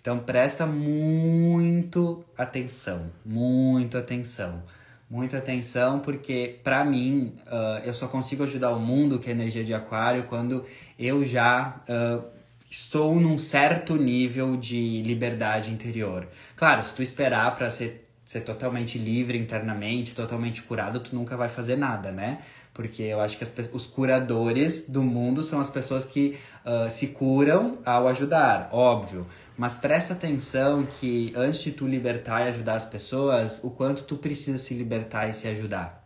[0.01, 4.63] Então presta muito atenção, muito atenção.
[5.09, 9.63] Muita atenção, porque para mim uh, eu só consigo ajudar o mundo, que é energia
[9.63, 10.65] de aquário, quando
[10.99, 12.34] eu já uh,
[12.77, 16.27] estou num certo nível de liberdade interior.
[16.57, 21.47] Claro, se tu esperar para ser, ser totalmente livre internamente, totalmente curado, tu nunca vai
[21.47, 22.39] fazer nada, né?
[22.73, 27.07] Porque eu acho que as, os curadores do mundo são as pessoas que uh, se
[27.07, 29.25] curam ao ajudar, óbvio.
[29.57, 34.17] Mas presta atenção que antes de tu libertar e ajudar as pessoas, o quanto tu
[34.17, 36.05] precisa se libertar e se ajudar.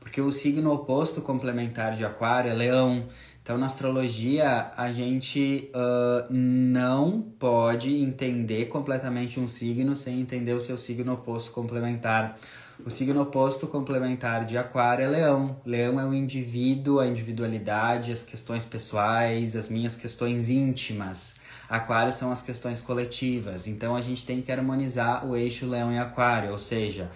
[0.00, 3.06] Porque o signo oposto complementar de Aquário é Leão.
[3.42, 10.60] Então, na astrologia, a gente uh, não pode entender completamente um signo sem entender o
[10.60, 12.38] seu signo oposto complementar.
[12.84, 15.56] O signo oposto complementar de Aquário é Leão.
[15.64, 21.34] Leão é o indivíduo, a individualidade, as questões pessoais, as minhas questões íntimas.
[21.68, 23.66] Aquário são as questões coletivas.
[23.66, 27.10] Então, a gente tem que harmonizar o eixo Leão e Aquário, ou seja,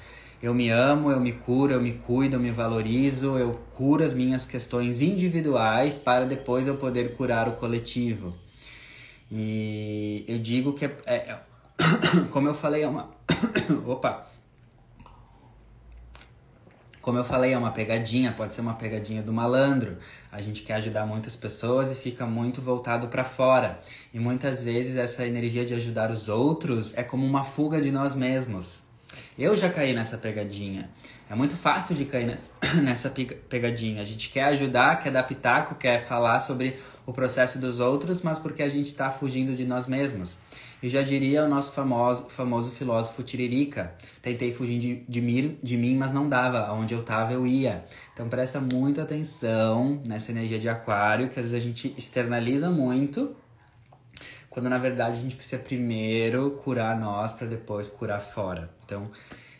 [0.44, 4.12] eu me amo, eu me curo, eu me cuido, eu me valorizo, eu curo as
[4.12, 8.34] minhas questões individuais para depois eu poder curar o coletivo.
[9.32, 11.38] E eu digo que é, é, é
[12.30, 13.08] como eu falei, é uma
[13.88, 14.26] opa.
[17.00, 19.96] Como eu falei, é uma pegadinha, pode ser uma pegadinha do malandro.
[20.30, 23.80] A gente quer ajudar muitas pessoas e fica muito voltado para fora.
[24.12, 28.14] E muitas vezes essa energia de ajudar os outros é como uma fuga de nós
[28.14, 28.83] mesmos.
[29.38, 30.90] Eu já caí nessa pegadinha.
[31.28, 32.38] É muito fácil de cair
[32.82, 33.10] nessa
[33.48, 34.02] pegadinha.
[34.02, 38.38] A gente quer ajudar, quer dar pitaco, quer falar sobre o processo dos outros, mas
[38.38, 40.38] porque a gente está fugindo de nós mesmos.
[40.82, 45.78] E já diria o nosso famoso, famoso filósofo Tiririca: tentei fugir de, de, mim, de
[45.78, 46.70] mim, mas não dava.
[46.72, 47.84] Onde eu estava, eu ia.
[48.12, 53.34] Então presta muita atenção nessa energia de aquário, que às vezes a gente externaliza muito
[54.54, 58.70] quando na verdade a gente precisa primeiro curar nós para depois curar fora.
[58.84, 59.10] Então,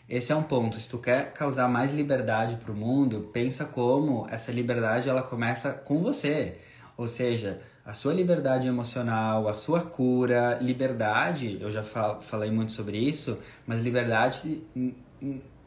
[0.08, 0.78] esse é um ponto.
[0.78, 5.72] Se tu quer causar mais liberdade para o mundo, pensa como essa liberdade ela começa
[5.72, 6.58] com você.
[6.96, 12.72] Ou seja, a sua liberdade emocional, a sua cura, liberdade, eu já fal falei muito
[12.72, 14.62] sobre isso, mas liberdade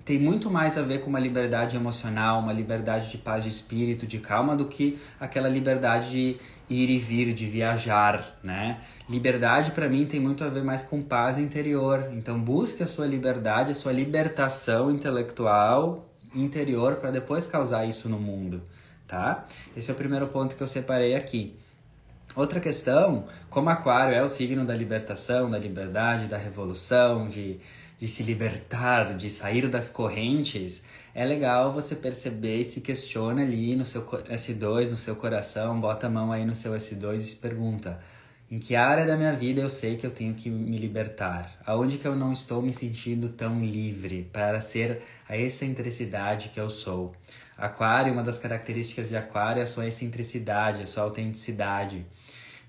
[0.07, 4.07] tem muito mais a ver com uma liberdade emocional, uma liberdade de paz de espírito,
[4.07, 6.37] de calma, do que aquela liberdade de
[6.69, 8.79] ir e vir, de viajar, né?
[9.09, 12.07] Liberdade para mim tem muito a ver mais com paz interior.
[12.13, 18.17] Então busque a sua liberdade, a sua libertação intelectual interior para depois causar isso no
[18.17, 18.61] mundo,
[19.05, 19.45] tá?
[19.75, 21.53] Esse é o primeiro ponto que eu separei aqui.
[22.33, 27.59] Outra questão, como Aquário é o signo da libertação, da liberdade, da revolução, de
[27.97, 30.83] de se libertar, de sair das correntes,
[31.15, 36.07] é legal você perceber e se questiona ali no seu S2, no seu coração, bota
[36.07, 37.99] a mão aí no seu S2 e se pergunta:
[38.49, 41.59] em que área da minha vida eu sei que eu tenho que me libertar?
[41.65, 46.69] Aonde que eu não estou me sentindo tão livre para ser a excentricidade que eu
[46.69, 47.13] sou?
[47.57, 52.05] Aquário, uma das características de Aquário é a sua excentricidade, a sua autenticidade.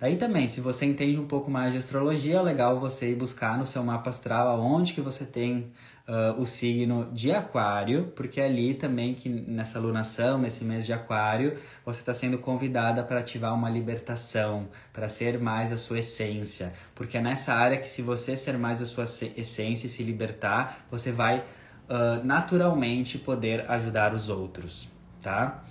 [0.00, 3.58] Daí também, se você entende um pouco mais de astrologia, é legal você ir buscar
[3.58, 5.72] no seu mapa astral aonde que você tem
[6.06, 10.92] uh, o signo de aquário, porque é ali também que nessa lunação, nesse mês de
[10.92, 16.72] aquário, você está sendo convidada para ativar uma libertação, para ser mais a sua essência.
[16.94, 20.86] Porque é nessa área que se você ser mais a sua essência e se libertar,
[20.88, 24.88] você vai uh, naturalmente poder ajudar os outros,
[25.20, 25.64] tá?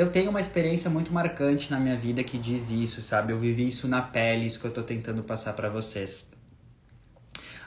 [0.00, 3.34] Eu tenho uma experiência muito marcante na minha vida que diz isso, sabe?
[3.34, 6.30] Eu vivi isso na pele, isso que eu tô tentando passar para vocês.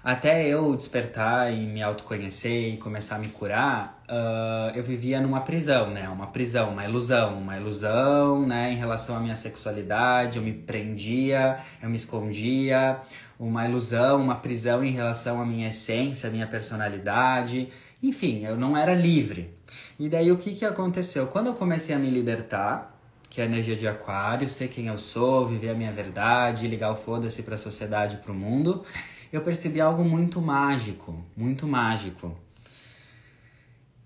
[0.04, 5.42] Até eu despertar e me autoconhecer e começar a me curar, uh, eu vivia numa
[5.42, 6.10] prisão, né?
[6.10, 8.72] Uma prisão, uma ilusão, uma ilusão, né?
[8.72, 13.00] Em relação à minha sexualidade, eu me prendia, eu me escondia,
[13.40, 17.70] uma ilusão, uma prisão em relação à minha essência, à minha personalidade.
[18.02, 19.54] Enfim, eu não era livre.
[20.00, 21.28] E daí o que, que aconteceu?
[21.28, 22.94] Quando eu comecei a me libertar,
[23.30, 26.92] que é a energia de aquário, ser quem eu sou, viver a minha verdade, ligar
[26.92, 28.84] o foda-se para a sociedade, para o mundo,
[29.32, 32.38] eu percebi algo muito mágico, muito mágico.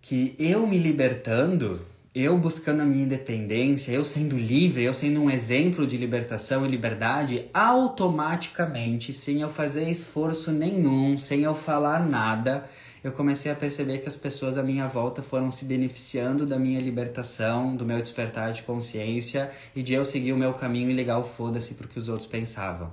[0.01, 5.29] Que eu me libertando, eu buscando a minha independência, eu sendo livre, eu sendo um
[5.29, 12.69] exemplo de libertação e liberdade, automaticamente, sem eu fazer esforço nenhum, sem eu falar nada,
[13.03, 16.79] eu comecei a perceber que as pessoas à minha volta foram se beneficiando da minha
[16.79, 21.19] libertação, do meu despertar de consciência e de eu seguir o meu caminho e ligar
[21.19, 22.91] o foda-se pro que os outros pensavam.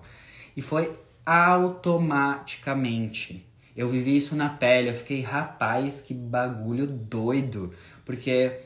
[0.57, 0.93] E foi
[1.25, 3.47] automaticamente.
[3.77, 7.73] Eu vivi isso na pele, eu fiquei, rapaz, que bagulho doido.
[8.05, 8.61] Porque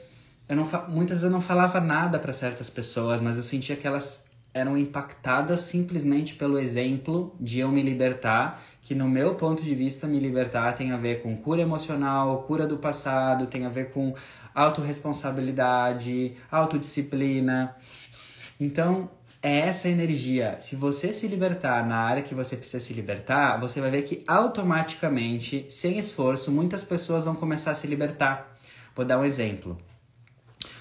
[0.49, 3.87] eu não muitas vezes eu não falava nada para certas pessoas, mas eu sentia que
[3.87, 9.75] elas eram impactadas simplesmente pelo exemplo de eu me libertar que no meu ponto de
[9.75, 13.91] vista me libertar tem a ver com cura emocional, cura do passado, tem a ver
[13.91, 14.15] com
[14.55, 17.77] autorresponsabilidade, autodisciplina.
[18.59, 19.11] Então,
[19.43, 20.57] é essa energia.
[20.59, 24.25] Se você se libertar na área que você precisa se libertar, você vai ver que
[24.27, 28.59] automaticamente, sem esforço, muitas pessoas vão começar a se libertar.
[28.97, 29.77] Vou dar um exemplo.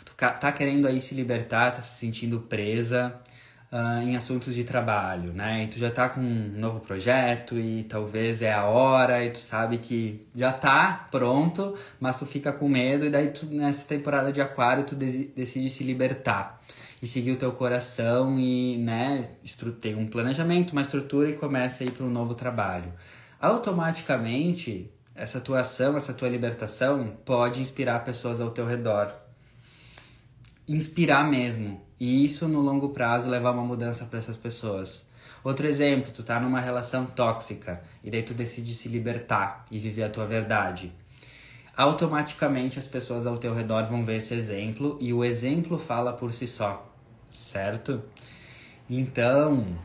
[0.05, 3.19] Tu tá querendo aí se libertar, tá se sentindo presa,
[3.71, 5.63] uh, em assuntos de trabalho, né?
[5.63, 9.39] E tu já tá com um novo projeto e talvez é a hora e tu
[9.39, 14.31] sabe que já tá pronto, mas tu fica com medo e daí tu, nessa temporada
[14.31, 16.61] de aquário tu decide se libertar
[17.01, 19.29] e seguir o teu coração e, né,
[19.79, 22.91] tem um planejamento, uma estrutura e começa a ir para um novo trabalho.
[23.39, 29.13] Automaticamente, essa tua ação, essa tua libertação pode inspirar pessoas ao teu redor.
[30.67, 31.86] Inspirar mesmo.
[31.99, 35.05] E isso no longo prazo levar uma mudança para essas pessoas.
[35.43, 40.03] Outro exemplo, tu tá numa relação tóxica e daí tu decide se libertar e viver
[40.03, 40.91] a tua verdade.
[41.75, 46.33] Automaticamente as pessoas ao teu redor vão ver esse exemplo e o exemplo fala por
[46.33, 46.91] si só,
[47.31, 48.01] certo?
[48.89, 49.77] Então,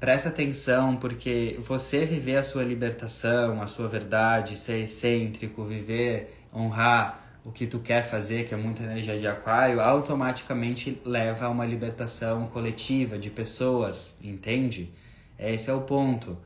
[0.00, 7.19] presta atenção porque você viver a sua libertação, a sua verdade, ser excêntrico, viver, honrar
[7.44, 11.64] o que tu quer fazer, que é muita energia de aquário, automaticamente leva a uma
[11.64, 14.92] libertação coletiva de pessoas, entende?
[15.38, 16.36] Esse é o ponto.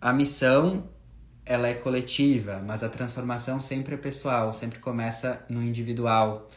[0.00, 0.88] A missão
[1.46, 6.50] ela é coletiva, mas a transformação sempre é pessoal, sempre começa no individual.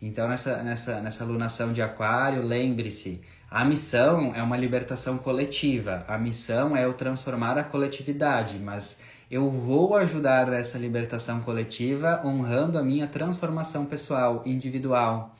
[0.00, 6.04] Então nessa nessa nessa lunação de aquário, lembre-se, a missão é uma libertação coletiva.
[6.06, 8.98] A missão é o transformar a coletividade, mas
[9.30, 15.34] eu vou ajudar nessa libertação coletiva honrando a minha transformação pessoal, individual.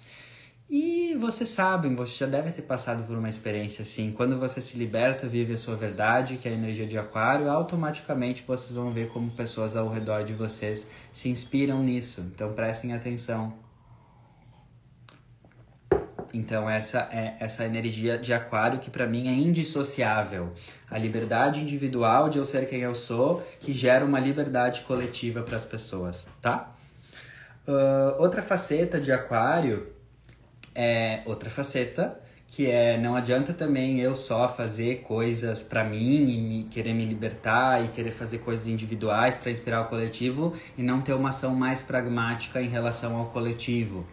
[0.68, 4.10] E vocês sabem, você já deve ter passado por uma experiência assim.
[4.10, 8.42] Quando você se liberta, vive a sua verdade, que é a energia de Aquário, automaticamente
[8.44, 12.20] vocês vão ver como pessoas ao redor de vocês se inspiram nisso.
[12.34, 13.65] Então prestem atenção.
[16.36, 20.52] Então essa é essa energia de aquário que para mim é indissociável.
[20.90, 25.56] A liberdade individual de eu ser quem eu sou, que gera uma liberdade coletiva para
[25.56, 26.72] as pessoas, tá?
[27.66, 29.88] Uh, outra faceta de aquário
[30.74, 36.38] é outra faceta que é não adianta também eu só fazer coisas para mim e
[36.38, 41.00] me, querer me libertar e querer fazer coisas individuais para inspirar o coletivo e não
[41.00, 44.06] ter uma ação mais pragmática em relação ao coletivo.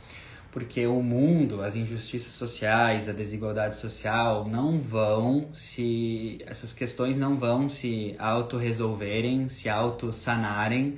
[0.54, 7.36] Porque o mundo, as injustiças sociais, a desigualdade social não vão se essas questões não
[7.36, 10.98] vão se auto-resolverem, se auto-sanarem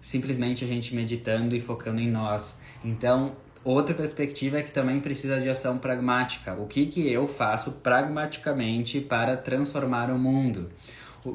[0.00, 2.60] simplesmente a gente meditando e focando em nós.
[2.84, 6.52] Então, Outra perspectiva é que também precisa de ação pragmática.
[6.54, 10.68] O que, que eu faço pragmaticamente para transformar o mundo?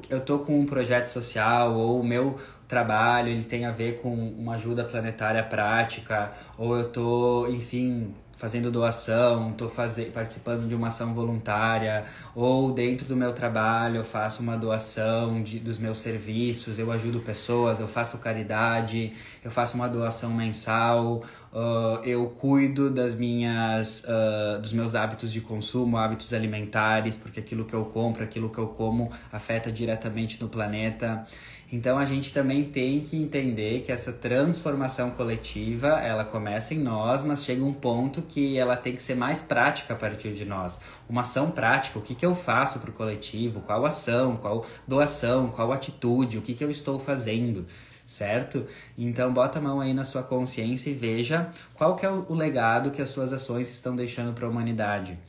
[0.10, 4.14] Eu tô com um projeto social ou o meu trabalho ele tem a ver com
[4.14, 9.70] uma ajuda planetária prática ou eu tô, enfim, fazendo doação, estou
[10.14, 15.60] participando de uma ação voluntária, ou dentro do meu trabalho eu faço uma doação de,
[15.60, 19.12] dos meus serviços, eu ajudo pessoas, eu faço caridade,
[19.44, 25.42] eu faço uma doação mensal, uh, eu cuido das minhas, uh, dos meus hábitos de
[25.42, 30.48] consumo, hábitos alimentares, porque aquilo que eu compro, aquilo que eu como afeta diretamente no
[30.48, 31.26] planeta.
[31.70, 37.24] Então a gente também tem que entender que essa transformação coletiva, ela começa em nós,
[37.24, 40.80] mas chega um ponto que ela tem que ser mais prática a partir de nós.
[41.10, 45.50] Uma ação prática, o que, que eu faço para o coletivo, qual ação, qual doação,
[45.50, 47.66] qual atitude, o que, que eu estou fazendo
[48.08, 48.66] certo?
[48.98, 53.02] Então bota a mão aí na sua consciência e veja qual é o legado que
[53.02, 55.20] as suas ações estão deixando para a humanidade.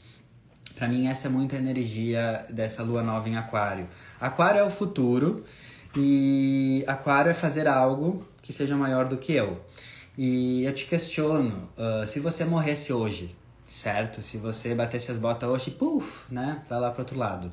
[0.76, 3.88] Para mim essa é muita energia dessa lua nova em aquário.
[4.20, 5.44] Aquário é o futuro
[6.00, 9.60] e aquário é fazer algo que seja maior do que eu.
[10.16, 13.34] E eu te questiono, uh, se você morresse hoje,
[13.66, 14.22] certo?
[14.22, 16.62] Se você batesse as botas hoje, puf, né?
[16.68, 17.52] Vai lá pro outro lado.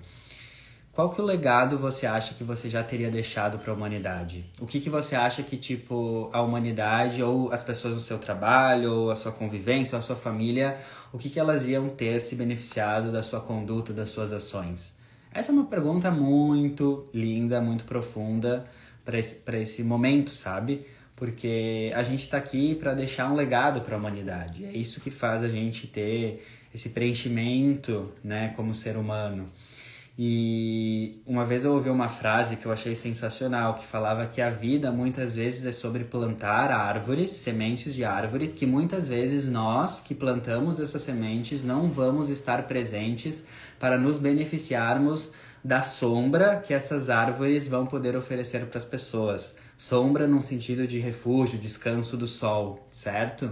[0.93, 4.45] Qual que é o legado você acha que você já teria deixado para a humanidade?
[4.61, 8.93] O que que você acha que tipo a humanidade ou as pessoas do seu trabalho,
[8.93, 10.77] ou a sua convivência, ou a sua família,
[11.11, 14.94] o que que elas iam ter se beneficiado da sua conduta, das suas ações?
[15.35, 18.65] Essa é uma pergunta muito linda, muito profunda
[19.03, 20.85] para esse, esse momento, sabe?
[21.13, 24.63] Porque a gente está aqui para deixar um legado para a humanidade.
[24.63, 26.41] É isso que faz a gente ter
[26.73, 29.51] esse preenchimento, né, como ser humano.
[30.17, 34.49] E uma vez eu ouvi uma frase que eu achei sensacional, que falava que a
[34.49, 40.15] vida muitas vezes é sobre plantar árvores, sementes de árvores, que muitas vezes nós que
[40.15, 43.43] plantamos essas sementes não vamos estar presentes
[43.77, 49.57] para nos beneficiarmos da sombra que essas árvores vão poder oferecer para as pessoas.
[49.77, 53.51] Sombra no sentido de refúgio, descanso do sol, certo?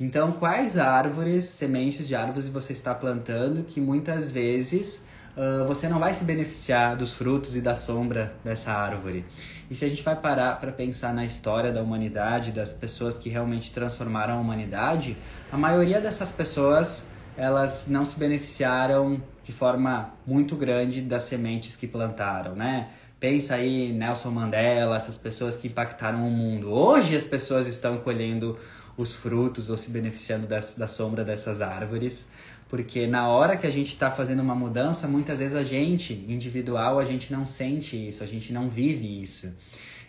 [0.00, 5.04] Então, quais árvores, sementes de árvores você está plantando que muitas vezes
[5.36, 9.24] uh, você não vai se beneficiar dos frutos e da sombra dessa árvore.
[9.70, 13.28] E se a gente vai parar para pensar na história da humanidade, das pessoas que
[13.28, 15.16] realmente transformaram a humanidade,
[15.50, 17.06] a maioria dessas pessoas
[17.36, 22.88] elas não se beneficiaram de forma muito grande das sementes que plantaram, né?
[23.18, 26.70] Pensa aí Nelson Mandela, essas pessoas que impactaram o mundo.
[26.70, 28.58] Hoje as pessoas estão colhendo
[28.96, 32.28] os frutos ou se beneficiando das, da sombra dessas árvores.
[32.70, 37.00] Porque na hora que a gente está fazendo uma mudança, muitas vezes a gente, individual,
[37.00, 39.52] a gente não sente isso, a gente não vive isso.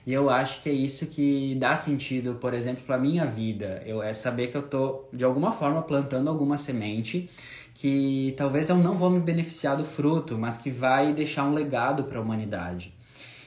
[0.06, 3.82] E eu acho que é isso que dá sentido, por exemplo, para minha vida.
[3.84, 7.28] Eu é saber que eu tô de alguma forma plantando alguma semente
[7.74, 12.04] que talvez eu não vou me beneficiar do fruto, mas que vai deixar um legado
[12.04, 12.94] para a humanidade.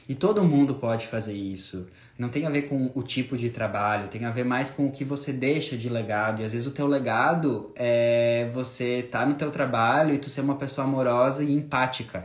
[0.09, 1.87] E todo mundo pode fazer isso.
[2.17, 4.91] Não tem a ver com o tipo de trabalho, tem a ver mais com o
[4.91, 6.41] que você deixa de legado.
[6.41, 10.29] E às vezes o teu legado é você estar tá no teu trabalho e tu
[10.29, 12.23] ser uma pessoa amorosa e empática.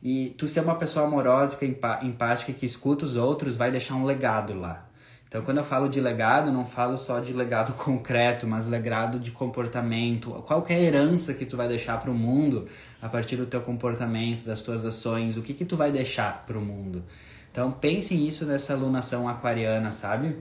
[0.00, 4.04] E tu ser uma pessoa amorosa e empática que escuta os outros vai deixar um
[4.04, 4.86] legado lá.
[5.32, 9.30] Então, quando eu falo de legado, não falo só de legado concreto, mas legado de
[9.30, 10.30] comportamento.
[10.46, 12.68] Qual a herança que tu vai deixar para o mundo
[13.00, 15.36] a partir do teu comportamento, das tuas ações?
[15.36, 17.02] O que que tu vai deixar para o mundo?
[17.52, 20.38] Então, pense nisso nessa alunação aquariana, sabe?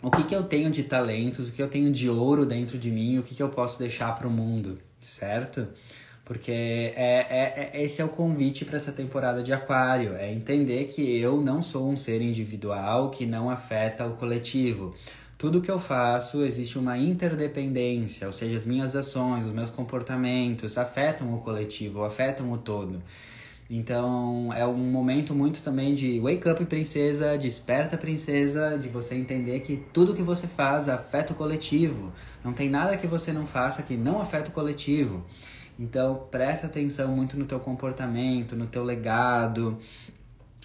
[0.00, 2.92] O que que eu tenho de talentos, o que eu tenho de ouro dentro de
[2.92, 5.66] mim, o que que eu posso deixar para o mundo, certo?
[6.24, 10.84] Porque é, é, é, esse é o convite para essa temporada de Aquário: é entender
[10.84, 14.94] que eu não sou um ser individual que não afeta o coletivo.
[15.36, 20.78] Tudo que eu faço existe uma interdependência, ou seja, as minhas ações, os meus comportamentos
[20.78, 23.02] afetam o coletivo, afetam o todo.
[23.68, 29.60] Então é um momento muito também de wake up princesa, desperta princesa, de você entender
[29.60, 32.12] que tudo que você faz afeta o coletivo.
[32.44, 35.24] Não tem nada que você não faça que não afeta o coletivo.
[35.78, 39.78] Então, presta atenção muito no teu comportamento, no teu legado,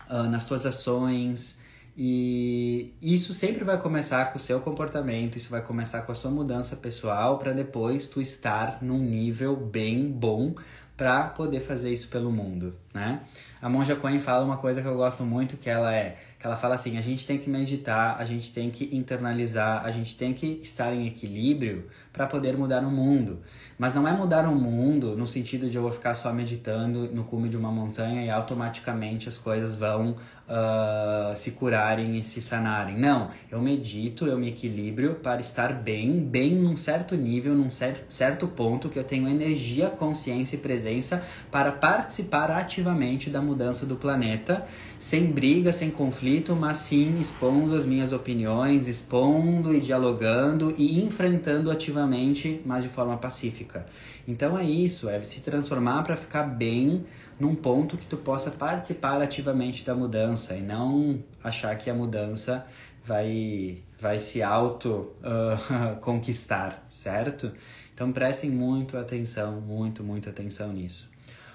[0.09, 1.57] uh, nas tuas ações
[1.97, 6.31] E isso sempre vai começar com o seu comportamento, isso vai começar com a sua
[6.31, 10.55] mudança pessoal para depois tu estar num nível bem bom
[10.99, 13.21] para poder fazer isso pelo mundo, né?
[13.61, 16.55] A Monja Coen fala uma coisa que eu gosto muito, que ela é, que ela
[16.55, 20.33] fala assim, a gente tem que meditar, a gente tem que internalizar, a gente tem
[20.33, 23.41] que estar em equilíbrio para poder mudar o mundo.
[23.77, 27.25] Mas não é mudar o mundo no sentido de eu vou ficar só meditando no
[27.25, 30.15] cume de uma montanha e automaticamente as coisas vão
[30.49, 32.97] uh, se curarem e se sanarem.
[32.97, 38.47] Não, eu medito, eu me equilibrio para estar bem, bem num certo nível, num certo
[38.47, 44.65] ponto que eu tenho energia, consciência e presença para participar ativamente da mudança do planeta,
[44.99, 51.71] sem briga, sem conflito, mas sim expondo as minhas opiniões, expondo e dialogando e enfrentando
[51.71, 53.85] ativamente, mas de forma pacífica.
[54.27, 57.05] Então é isso, é se transformar para ficar bem
[57.39, 62.65] num ponto que tu possa participar ativamente da mudança e não achar que a mudança
[63.05, 67.49] vai, vai se auto uh, conquistar, certo?
[67.93, 71.09] Então prestem muito atenção, muito, muita atenção nisso.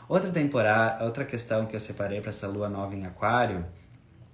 [0.08, 3.64] Outra temporada, outra questão que eu separei para essa lua nova em Aquário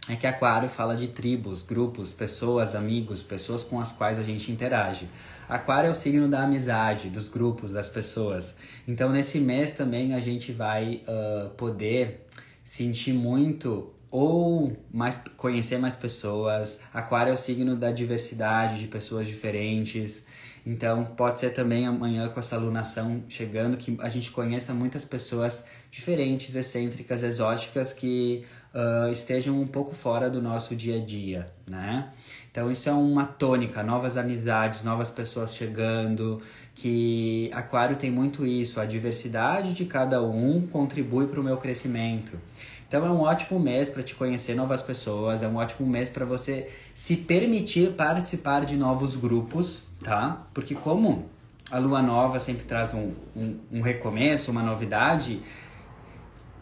[0.08, 4.50] é que Aquário fala de tribos, grupos, pessoas, amigos, pessoas com as quais a gente
[4.50, 5.08] interage.
[5.48, 8.56] Aquário é o signo da amizade, dos grupos, das pessoas.
[8.88, 12.26] Então, nesse mês também a gente vai uh, poder
[12.64, 16.80] sentir muito ou mais conhecer mais pessoas.
[16.92, 20.24] Aquário é o signo da diversidade, de pessoas diferentes.
[20.64, 25.64] Então, pode ser também amanhã com essa alunação chegando que a gente conheça muitas pessoas
[25.90, 28.44] diferentes, excêntricas, exóticas que
[28.74, 32.10] uh, estejam um pouco fora do nosso dia a dia, né?
[32.50, 36.40] Então isso é uma tônica, novas amizades, novas pessoas chegando,
[36.74, 42.38] que Aquário tem muito isso, a diversidade de cada um contribui para o meu crescimento.
[42.90, 46.24] Então é um ótimo mês para te conhecer novas pessoas, é um ótimo mês para
[46.24, 50.44] você se permitir participar de novos grupos, tá?
[50.52, 51.26] Porque como
[51.70, 55.40] a lua nova sempre traz um, um, um recomeço, uma novidade,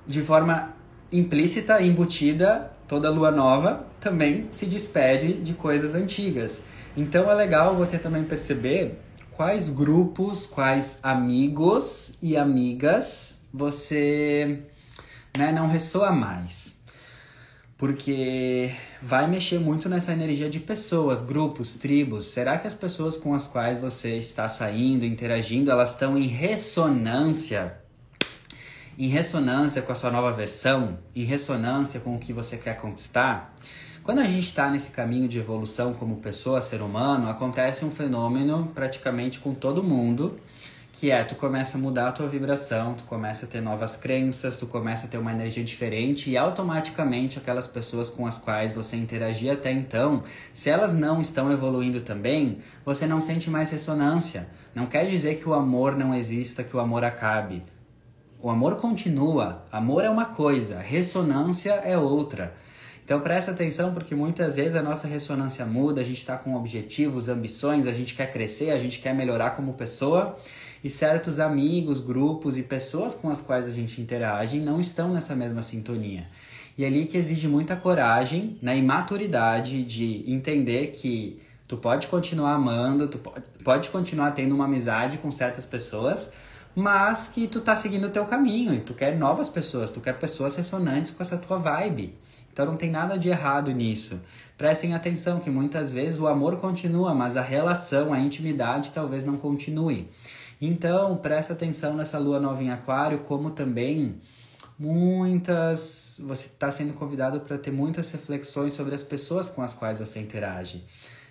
[0.07, 0.75] de forma
[1.11, 6.61] implícita, embutida, toda lua nova também se despede de coisas antigas.
[6.95, 8.99] Então é legal você também perceber
[9.31, 14.63] quais grupos, quais amigos e amigas você
[15.39, 16.77] né, não ressoa mais.
[17.77, 22.27] Porque vai mexer muito nessa energia de pessoas, grupos, tribos.
[22.27, 27.79] Será que as pessoas com as quais você está saindo, interagindo, elas estão em ressonância
[28.99, 33.55] em ressonância com a sua nova versão, em ressonância com o que você quer conquistar,
[34.03, 38.73] quando a gente está nesse caminho de evolução como pessoa, ser humano, acontece um fenômeno
[38.75, 40.41] praticamente com todo mundo,
[40.99, 44.57] que é tu começa a mudar a tua vibração, tu começa a ter novas crenças,
[44.57, 48.97] tu começa a ter uma energia diferente e automaticamente aquelas pessoas com as quais você
[48.97, 54.49] interagia até então, se elas não estão evoluindo também, você não sente mais ressonância.
[54.75, 57.63] Não quer dizer que o amor não exista, que o amor acabe.
[58.43, 59.65] O amor continua.
[59.71, 62.57] Amor é uma coisa, ressonância é outra.
[63.05, 67.29] Então presta atenção porque muitas vezes a nossa ressonância muda, a gente está com objetivos,
[67.29, 70.37] ambições, a gente quer crescer, a gente quer melhorar como pessoa
[70.83, 75.35] e certos amigos, grupos e pessoas com as quais a gente interage não estão nessa
[75.35, 76.27] mesma sintonia.
[76.77, 82.07] E é ali que exige muita coragem né, e maturidade de entender que tu pode
[82.07, 86.33] continuar amando, tu pode, pode continuar tendo uma amizade com certas pessoas,
[86.75, 90.19] mas que tu tá seguindo o teu caminho e tu quer novas pessoas, tu quer
[90.19, 92.15] pessoas ressonantes com essa tua vibe.
[92.53, 94.21] Então não tem nada de errado nisso.
[94.57, 99.37] Prestem atenção que muitas vezes o amor continua, mas a relação, a intimidade talvez não
[99.37, 100.09] continue.
[100.61, 104.21] Então, presta atenção nessa lua nova em aquário, como também
[104.79, 109.99] muitas você está sendo convidado para ter muitas reflexões sobre as pessoas com as quais
[109.99, 110.85] você interage.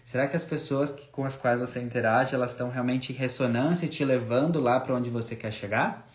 [0.04, 3.86] Será que as pessoas que, com as quais você interage, elas estão realmente em ressonância
[3.86, 6.10] e te levando lá para onde você quer chegar?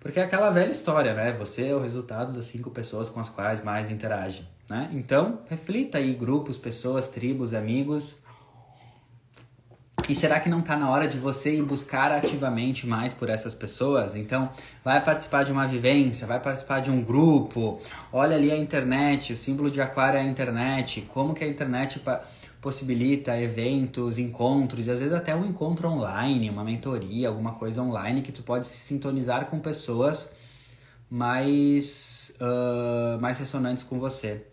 [0.00, 1.32] Porque é aquela velha história, né?
[1.32, 4.90] Você é o resultado das cinco pessoas com as quais mais interage, né?
[4.94, 8.18] Então, reflita aí grupos, pessoas, tribos, amigos.
[10.06, 13.54] E será que não está na hora de você ir buscar ativamente mais por essas
[13.54, 14.14] pessoas?
[14.14, 14.50] Então,
[14.84, 17.80] vai participar de uma vivência, vai participar de um grupo.
[18.12, 21.08] Olha ali a internet, o símbolo de aquário é a internet.
[21.12, 22.02] Como que a internet
[22.60, 28.20] possibilita eventos, encontros, e às vezes até um encontro online, uma mentoria, alguma coisa online
[28.20, 30.30] que tu pode se sintonizar com pessoas
[31.10, 34.46] mais, uh, mais ressonantes com você.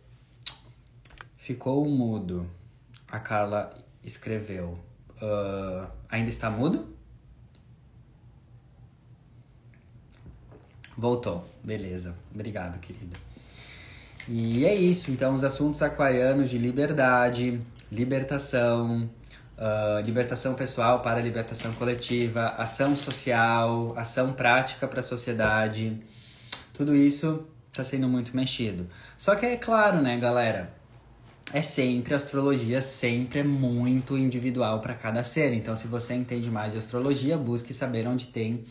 [1.35, 2.47] Ficou mudo.
[3.09, 4.90] A Carla escreveu.
[5.22, 6.95] Uh, ainda está mudo?
[10.97, 11.47] Voltou.
[11.63, 12.15] Beleza.
[12.34, 13.17] Obrigado, querida.
[14.28, 17.59] E é isso, então os assuntos aquarianos de liberdade,
[17.91, 19.09] libertação,
[19.57, 25.99] uh, libertação pessoal para libertação coletiva, ação social, ação prática para a sociedade,
[26.74, 28.88] tudo isso está sendo muito mexido.
[29.17, 30.74] Só que é claro, né, galera?
[31.53, 35.53] É sempre, astrologia sempre é muito individual para cada ser.
[35.53, 38.63] Então, se você entende mais de astrologia, busque saber onde tem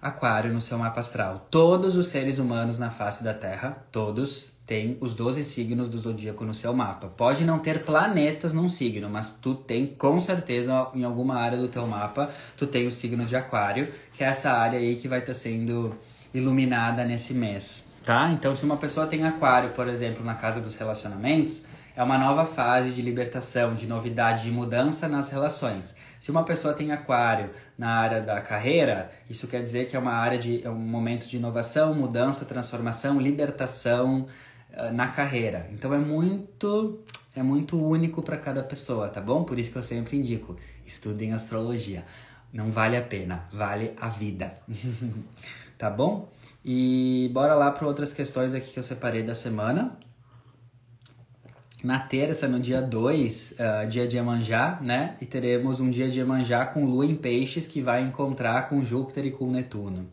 [0.00, 1.48] Aquário no seu mapa astral.
[1.50, 6.44] Todos os seres humanos na face da Terra, todos, têm os 12 signos do zodíaco
[6.44, 7.08] no seu mapa.
[7.08, 11.66] Pode não ter planetas num signo, mas tu tem com certeza em alguma área do
[11.66, 15.18] teu mapa, tu tem o signo de Aquário, que é essa área aí que vai
[15.18, 15.94] estar tá sendo
[16.32, 18.30] iluminada nesse mês, tá?
[18.32, 21.64] Então, se uma pessoa tem Aquário, por exemplo, na casa dos relacionamentos,
[21.94, 25.94] é uma nova fase de libertação, de novidade, de mudança nas relações.
[26.18, 30.12] Se uma pessoa tem aquário na área da carreira, isso quer dizer que é uma
[30.12, 34.26] área de é um momento de inovação, mudança, transformação, libertação
[34.72, 35.68] uh, na carreira.
[35.72, 37.02] Então é muito
[37.34, 39.44] é muito único para cada pessoa, tá bom?
[39.44, 42.04] Por isso que eu sempre indico, estudem astrologia.
[42.52, 44.54] Não vale a pena, vale a vida.
[45.78, 46.30] tá bom?
[46.64, 49.98] E bora lá para outras questões aqui que eu separei da semana.
[51.82, 55.16] Na terça, no dia 2, uh, ah, dia de Iemanjá, né?
[55.20, 59.26] E teremos um dia de Iemanjá com Lua em Peixes que vai encontrar com Júpiter
[59.26, 60.08] e com Netuno.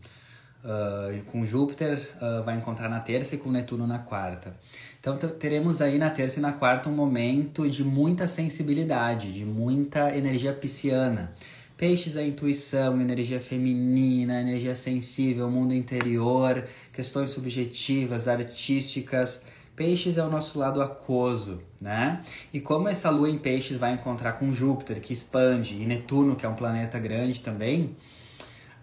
[0.64, 4.56] Uh, com Júpiter uh, vai encontrar na terça e com Netuno na quarta.
[5.00, 10.18] Então teremos aí na terça e na quarta um momento de muita sensibilidade, de muita
[10.18, 11.36] energia pisciana.
[11.78, 19.44] Peixes a intuição, energia feminina, energia sensível, mundo interior, questões subjetivas, artísticas
[19.80, 22.22] Peixes é o nosso lado aquoso, né?
[22.54, 26.46] E como essa lua em Peixes vai encontrar com Júpiter, que expande, e Netuno, que
[26.46, 27.96] é um planeta grande também,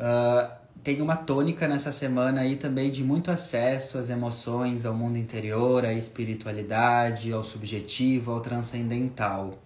[0.01, 0.51] uh,
[0.82, 5.84] tem uma tônica nessa semana aí também de muito acesso às emoções, ao mundo interior,
[5.84, 9.62] à espiritualidade, ao subjetivo, ao transcendental.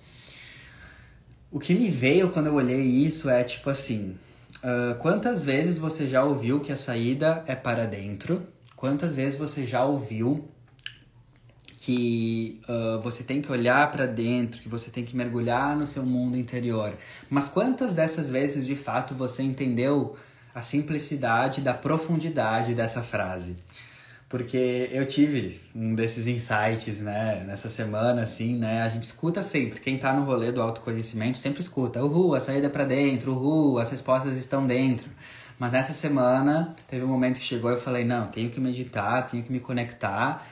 [1.48, 4.18] O que me veio quando eu olhei isso é tipo assim:
[4.64, 8.42] uh, quantas vezes você já ouviu que a saída é para dentro?
[8.74, 10.50] Quantas vezes você já ouviu
[11.80, 16.04] que uh, você tem que olhar para dentro, que você tem que mergulhar no seu
[16.04, 16.92] mundo interior.
[17.28, 20.14] Mas quantas dessas vezes de fato você entendeu
[20.54, 23.56] a simplicidade da profundidade dessa frase?
[24.28, 29.80] Porque eu tive um desses insights, né, nessa semana, assim, né, a gente escuta sempre,
[29.80, 33.90] quem tá no rolê do autoconhecimento sempre escuta, uhul, a saída pra dentro, uhul, as
[33.90, 35.10] respostas estão dentro.
[35.58, 39.26] Mas nessa semana, teve um momento que chegou e eu falei, não, tenho que meditar,
[39.26, 40.46] tenho que me conectar,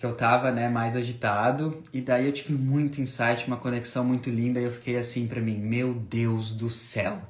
[0.00, 4.30] que eu tava, né, mais agitado, e daí eu tive muito insight, uma conexão muito
[4.30, 7.20] linda, e eu fiquei assim para mim, meu Deus do céu.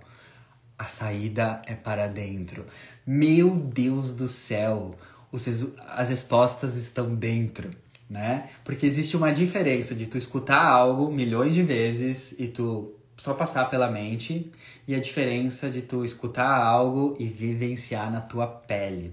[0.79, 2.65] A saída é para dentro.
[3.05, 4.95] Meu Deus do céu.
[5.33, 5.49] Os,
[5.89, 7.73] as respostas estão dentro,
[8.09, 8.49] né?
[8.63, 13.69] Porque existe uma diferença de tu escutar algo milhões de vezes e tu só passar
[13.69, 14.49] pela mente
[14.87, 19.13] e a diferença de tu escutar algo e vivenciar na tua pele.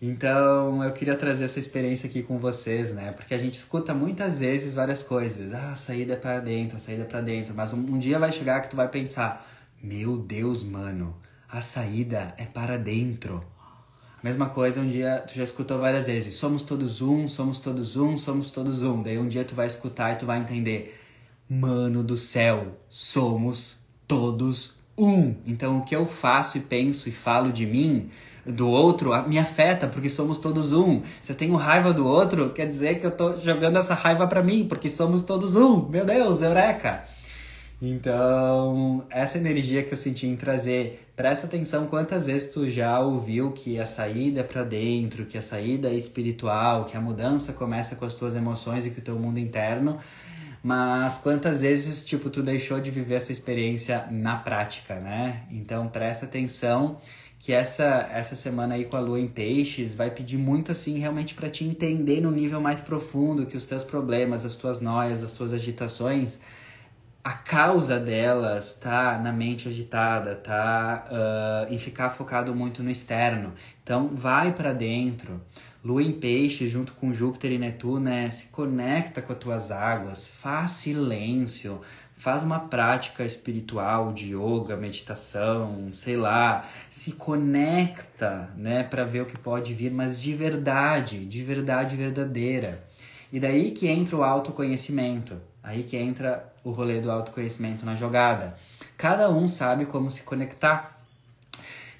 [0.00, 3.10] Então eu queria trazer essa experiência aqui com vocês, né?
[3.10, 5.52] Porque a gente escuta muitas vezes várias coisas.
[5.52, 7.52] Ah, a saída é para dentro, a saída é para dentro.
[7.54, 9.44] Mas um, um, dia vai chegar que tu vai pensar:
[9.82, 11.16] Meu Deus, mano,
[11.48, 13.44] a saída é para dentro.
[14.22, 17.96] A mesma coisa, um dia tu já escutou várias vezes: Somos todos um, somos todos
[17.96, 19.02] um, somos todos um.
[19.02, 20.96] Daí um dia tu vai escutar e tu vai entender:
[21.50, 25.34] Mano do céu, somos todos um.
[25.44, 28.10] Então o que eu faço e penso e falo de mim
[28.52, 31.02] do outro me afeta, porque somos todos um.
[31.22, 34.42] Se eu tenho raiva do outro, quer dizer que eu tô jogando essa raiva para
[34.42, 35.88] mim, porque somos todos um.
[35.88, 37.04] Meu Deus, eureka!
[37.80, 43.52] Então, essa energia que eu senti em trazer, presta atenção quantas vezes tu já ouviu
[43.52, 47.94] que a saída é para dentro, que a saída é espiritual, que a mudança começa
[47.94, 49.96] com as tuas emoções e com o teu mundo interno,
[50.60, 55.42] mas quantas vezes, tipo, tu deixou de viver essa experiência na prática, né?
[55.48, 56.98] Então, presta atenção
[57.38, 61.34] que essa essa semana aí com a lua em peixes vai pedir muito assim realmente
[61.34, 65.32] para te entender no nível mais profundo que os teus problemas, as tuas noias, as
[65.32, 66.38] tuas agitações,
[67.22, 73.52] a causa delas tá na mente agitada, tá uh, em ficar focado muito no externo.
[73.82, 75.40] Então vai para dentro.
[75.84, 78.30] Lua em peixes junto com Júpiter e Netuno, né?
[78.30, 81.80] Se conecta com as tuas águas, faz silêncio,
[82.18, 89.26] faz uma prática espiritual de yoga, meditação, sei lá, se conecta, né, para ver o
[89.26, 92.84] que pode vir, mas de verdade, de verdade verdadeira.
[93.32, 98.56] E daí que entra o autoconhecimento, aí que entra o rolê do autoconhecimento na jogada.
[98.96, 100.97] Cada um sabe como se conectar.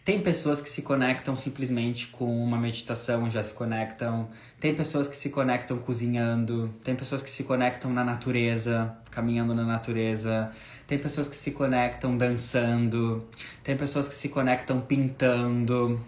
[0.09, 4.26] Tem pessoas que se conectam simplesmente com uma meditação, já se conectam.
[4.59, 6.74] Tem pessoas que se conectam cozinhando.
[6.82, 10.50] Tem pessoas que se conectam na natureza, caminhando na natureza.
[10.86, 13.28] Tem pessoas que se conectam dançando.
[13.62, 16.00] Tem pessoas que se conectam pintando.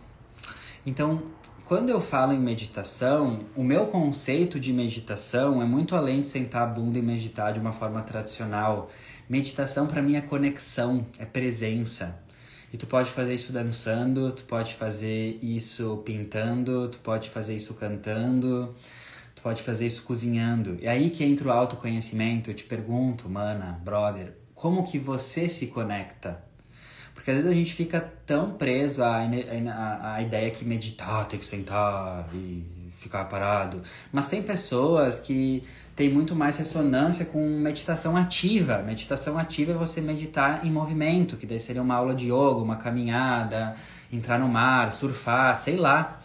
[0.86, 1.22] Então,
[1.66, 6.62] quando eu falo em meditação, o meu conceito de meditação é muito além de sentar
[6.62, 8.90] a bunda e meditar de uma forma tradicional.
[9.28, 12.18] Meditação para mim é conexão, é presença.
[12.72, 17.74] E tu pode fazer isso dançando, tu pode fazer isso pintando, tu pode fazer isso
[17.74, 18.74] cantando,
[19.34, 20.78] tu pode fazer isso cozinhando.
[20.80, 25.66] E aí que entra o autoconhecimento, eu te pergunto, mana, brother, como que você se
[25.66, 26.50] conecta
[27.20, 31.38] porque às vezes a gente fica tão preso à, à, à ideia que meditar tem
[31.38, 33.82] que sentar e ficar parado.
[34.10, 35.62] Mas tem pessoas que
[36.00, 38.78] têm muito mais ressonância com meditação ativa.
[38.78, 42.76] Meditação ativa é você meditar em movimento, que daí seria uma aula de yoga, uma
[42.76, 43.76] caminhada,
[44.10, 46.22] entrar no mar, surfar, sei lá.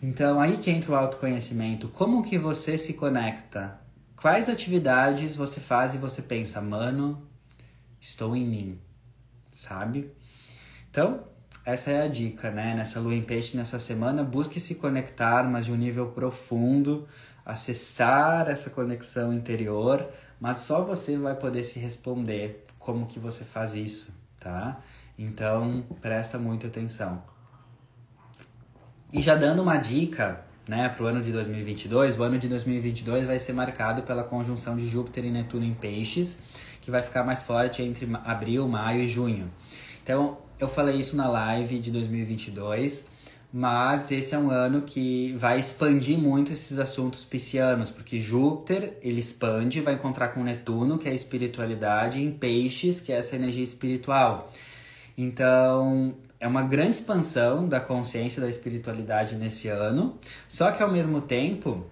[0.00, 1.88] Então aí que entra o autoconhecimento.
[1.88, 3.80] Como que você se conecta?
[4.14, 7.26] Quais atividades você faz e você pensa, mano,
[8.00, 8.78] estou em mim
[9.52, 10.10] sabe?
[10.90, 11.24] Então,
[11.64, 12.74] essa é a dica, né?
[12.74, 17.06] Nessa lua em peixe, nessa semana, busque se conectar, mas de um nível profundo,
[17.44, 20.08] acessar essa conexão interior,
[20.40, 24.80] mas só você vai poder se responder como que você faz isso, tá?
[25.18, 27.22] Então, presta muita atenção.
[29.12, 33.26] E já dando uma dica, né, para o ano de 2022, o ano de 2022
[33.26, 36.38] vai ser marcado pela conjunção de Júpiter e Netuno em peixes,
[36.80, 39.52] que vai ficar mais forte entre abril, maio e junho.
[40.02, 43.11] Então, eu falei isso na live de 2022,
[43.52, 49.20] mas esse é um ano que vai expandir muito esses assuntos piscianos, porque Júpiter, ele
[49.20, 53.62] expande, vai encontrar com Netuno, que é a espiritualidade, em Peixes, que é essa energia
[53.62, 54.50] espiritual.
[55.18, 61.20] Então, é uma grande expansão da consciência da espiritualidade nesse ano, só que ao mesmo
[61.20, 61.84] tempo,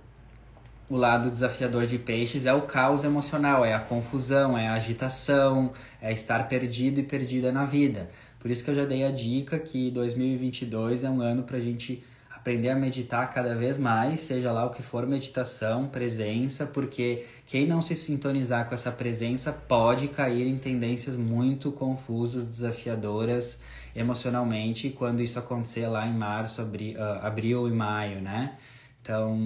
[0.89, 5.71] o lado desafiador de peixes é o caos emocional, é a confusão, é a agitação,
[6.03, 8.11] é estar perdido e perdida na vida.
[8.41, 11.61] Por isso que eu já dei a dica que 2022 é um ano para a
[11.61, 12.03] gente
[12.41, 17.67] aprender a meditar cada vez mais, seja lá o que for meditação, presença, porque quem
[17.67, 23.61] não se sintonizar com essa presença pode cair em tendências muito confusas, desafiadoras
[23.95, 28.57] emocionalmente, quando isso acontecer lá em março, abril, uh, abril e maio, né?
[29.03, 29.39] Então,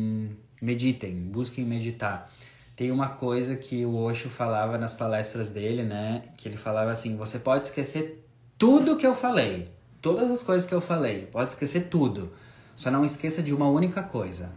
[0.62, 2.30] meditem, busquem meditar.
[2.76, 6.24] Tem uma coisa que o Osho falava nas palestras dele, né?
[6.36, 8.23] Que ele falava assim: você pode esquecer
[8.58, 12.32] tudo que eu falei, todas as coisas que eu falei, pode esquecer tudo.
[12.76, 14.50] Só não esqueça de uma única coisa: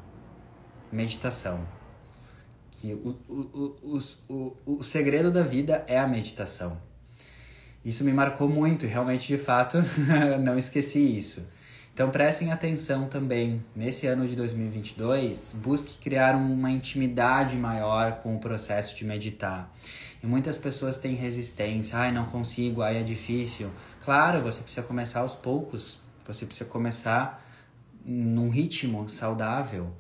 [0.91, 1.67] meditação.
[2.71, 6.79] Que o, o, o, o, o segredo da vida é a meditação.
[7.83, 9.77] Isso me marcou muito realmente, de fato,
[10.43, 11.47] não esqueci isso.
[11.97, 18.39] Então prestem atenção também, nesse ano de 2022, busque criar uma intimidade maior com o
[18.39, 19.73] processo de meditar.
[20.21, 23.71] E muitas pessoas têm resistência, ai não consigo, ai é difícil.
[24.05, 27.43] Claro, você precisa começar aos poucos, você precisa começar
[28.05, 29.91] num ritmo saudável.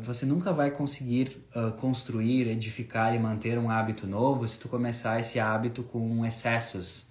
[0.00, 5.20] Você nunca vai conseguir uh, construir, edificar e manter um hábito novo se tu começar
[5.20, 7.06] esse hábito com excessos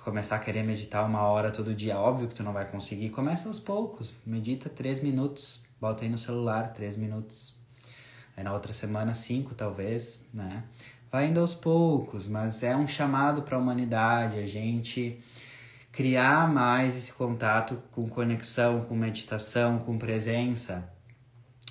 [0.00, 3.10] tu começar a querer meditar uma hora todo dia, óbvio que tu não vai conseguir.
[3.10, 7.54] Começa aos poucos, medita três minutos, bota aí no celular três minutos.
[8.36, 10.64] Aí na outra semana cinco talvez, né?
[11.12, 15.22] Vai indo aos poucos, mas é um chamado para a humanidade, a gente
[15.92, 20.88] criar mais esse contato com conexão, com meditação, com presença.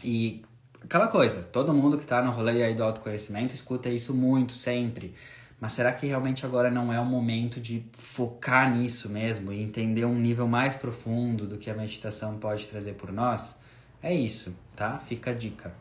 [0.03, 0.45] E
[0.83, 5.15] aquela coisa, todo mundo que está no rolê aí do autoconhecimento escuta isso muito, sempre.
[5.59, 10.05] Mas será que realmente agora não é o momento de focar nisso mesmo e entender
[10.05, 13.57] um nível mais profundo do que a meditação pode trazer por nós?
[14.01, 14.99] É isso, tá?
[14.99, 15.73] Fica a dica.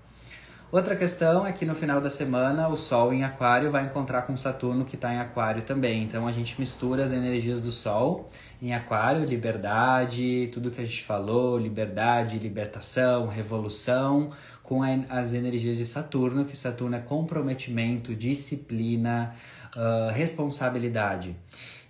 [0.71, 4.37] Outra questão é que no final da semana o Sol em Aquário vai encontrar com
[4.37, 6.03] Saturno que está em Aquário também.
[6.03, 8.29] Então a gente mistura as energias do Sol
[8.61, 14.29] em Aquário, liberdade, tudo que a gente falou, liberdade, libertação, revolução,
[14.63, 19.35] com as energias de Saturno, que Saturno é comprometimento, disciplina,
[19.79, 21.37] uh, responsabilidade.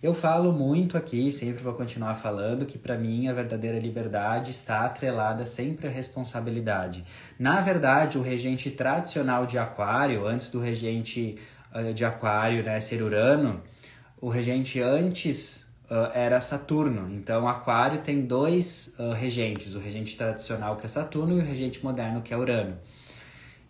[0.01, 4.83] Eu falo muito aqui, sempre vou continuar falando, que para mim a verdadeira liberdade está
[4.83, 7.05] atrelada sempre à responsabilidade.
[7.37, 11.37] Na verdade, o regente tradicional de Aquário, antes do regente
[11.75, 13.61] uh, de Aquário né, ser Urano,
[14.21, 17.13] o regente antes uh, era Saturno.
[17.13, 21.83] Então, Aquário tem dois uh, regentes: o regente tradicional, que é Saturno, e o regente
[21.83, 22.77] moderno, que é Urano.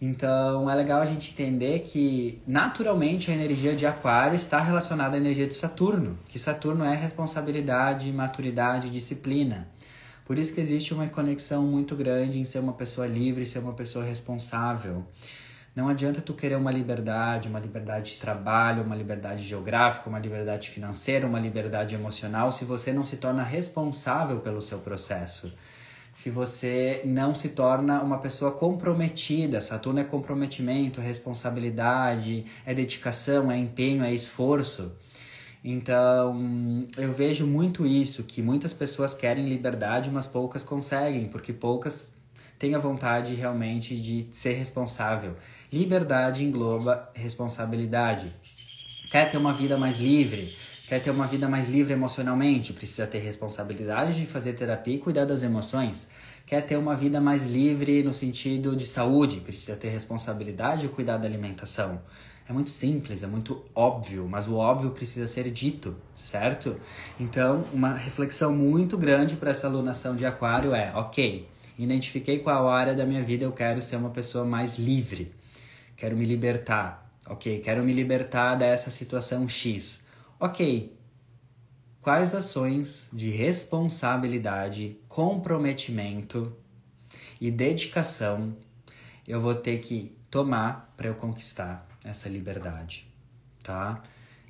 [0.01, 5.19] Então é legal a gente entender que naturalmente a energia de Aquário está relacionada à
[5.19, 9.69] energia de Saturno, que Saturno é responsabilidade, maturidade, disciplina.
[10.25, 13.73] Por isso que existe uma conexão muito grande em ser uma pessoa livre, ser uma
[13.73, 15.05] pessoa responsável.
[15.75, 20.71] Não adianta tu querer uma liberdade, uma liberdade de trabalho, uma liberdade geográfica, uma liberdade
[20.71, 25.53] financeira, uma liberdade emocional, se você não se torna responsável pelo seu processo
[26.19, 29.61] se você não se torna uma pessoa comprometida.
[29.61, 34.91] Saturno é comprometimento, é responsabilidade, é dedicação, é empenho, é esforço.
[35.63, 42.13] Então, eu vejo muito isso, que muitas pessoas querem liberdade, mas poucas conseguem, porque poucas
[42.59, 45.37] têm a vontade realmente de ser responsável.
[45.73, 48.35] Liberdade engloba responsabilidade.
[49.09, 50.57] Quer ter uma vida mais livre?
[50.89, 52.73] Quer ter uma vida mais livre emocionalmente?
[52.73, 56.09] Precisa ter responsabilidade de fazer terapia e cuidar das emoções.
[56.47, 59.41] Quer ter uma vida mais livre no sentido de saúde?
[59.41, 62.01] Precisa ter responsabilidade de cuidar da alimentação.
[62.49, 66.77] É muito simples, é muito óbvio, mas o óbvio precisa ser dito, certo?
[67.21, 71.47] Então, uma reflexão muito grande para essa alunação de Aquário é: ok,
[71.79, 75.35] identifiquei qual área da minha vida eu quero ser uma pessoa mais livre,
[75.95, 80.08] quero me libertar, ok, quero me libertar dessa situação X.
[80.41, 80.97] Ok,
[82.01, 86.57] quais ações de responsabilidade, comprometimento
[87.41, 88.57] e dedicação
[89.27, 93.13] eu vou ter que tomar para eu conquistar essa liberdade,
[93.65, 94.01] tá?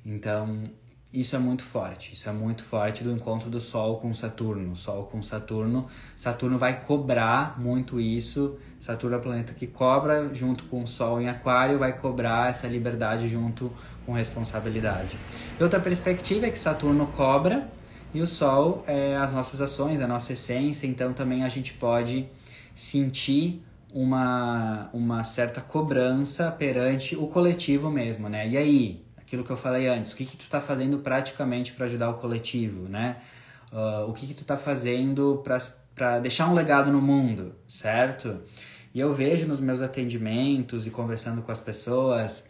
[0.05, 0.69] Então,
[1.11, 4.75] isso é muito forte, isso é muito forte do encontro do Sol com Saturno.
[4.75, 8.59] Sol com Saturno, Saturno vai cobrar muito isso.
[8.79, 12.67] Saturno é o planeta que cobra, junto com o Sol em Aquário, vai cobrar essa
[12.67, 13.71] liberdade junto
[14.05, 15.17] com responsabilidade.
[15.59, 17.67] E outra perspectiva é que Saturno cobra
[18.13, 22.29] e o Sol é as nossas ações, a nossa essência, então também a gente pode
[22.75, 28.47] sentir uma, uma certa cobrança perante o coletivo mesmo, né?
[28.47, 31.85] E aí, aquilo que eu falei antes, o que, que tu está fazendo praticamente para
[31.85, 33.17] ajudar o coletivo, né?
[33.71, 35.43] Uh, o que, que tu está fazendo
[35.93, 38.41] para deixar um legado no mundo, certo?
[38.91, 42.49] E eu vejo nos meus atendimentos e conversando com as pessoas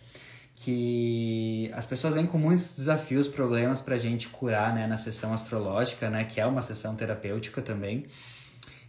[0.55, 5.33] que as pessoas vêm com muitos desafios, problemas para a gente curar né, na sessão
[5.33, 8.05] astrológica, né, que é uma sessão terapêutica também.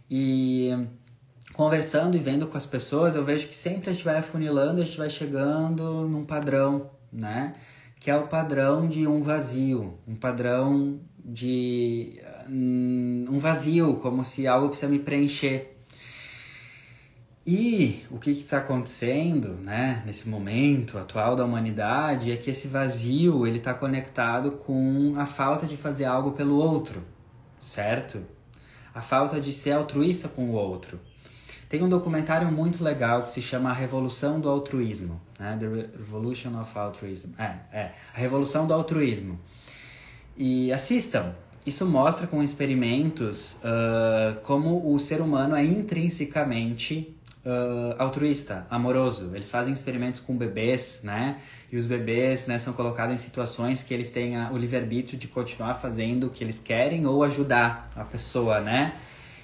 [0.09, 0.69] E
[1.51, 4.85] conversando e vendo com as pessoas, eu vejo que sempre a gente vai afunilando, a
[4.85, 7.51] gente vai chegando num padrão, né?
[8.01, 14.47] Que é o padrão de um vazio, um padrão de hum, um vazio, como se
[14.47, 15.77] algo precisa me preencher.
[17.45, 23.45] E o que está acontecendo, né, nesse momento atual da humanidade é que esse vazio
[23.45, 27.03] ele está conectado com a falta de fazer algo pelo outro,
[27.59, 28.25] certo?
[28.95, 30.99] A falta de ser altruísta com o outro.
[31.71, 35.57] Tem um documentário muito legal que se chama A Revolução do Altruísmo, né?
[35.57, 35.67] The
[35.97, 37.29] Revolution of Altruism.
[37.39, 39.39] É, é, A Revolução do Altruísmo.
[40.35, 41.33] E assistam.
[41.65, 47.15] Isso mostra com experimentos uh, como o ser humano é intrinsecamente
[47.45, 49.31] uh, altruísta, amoroso.
[49.33, 51.37] Eles fazem experimentos com bebês, né?
[51.71, 55.75] E os bebês né, são colocados em situações que eles têm o livre-arbítrio de continuar
[55.75, 58.95] fazendo o que eles querem ou ajudar a pessoa, né?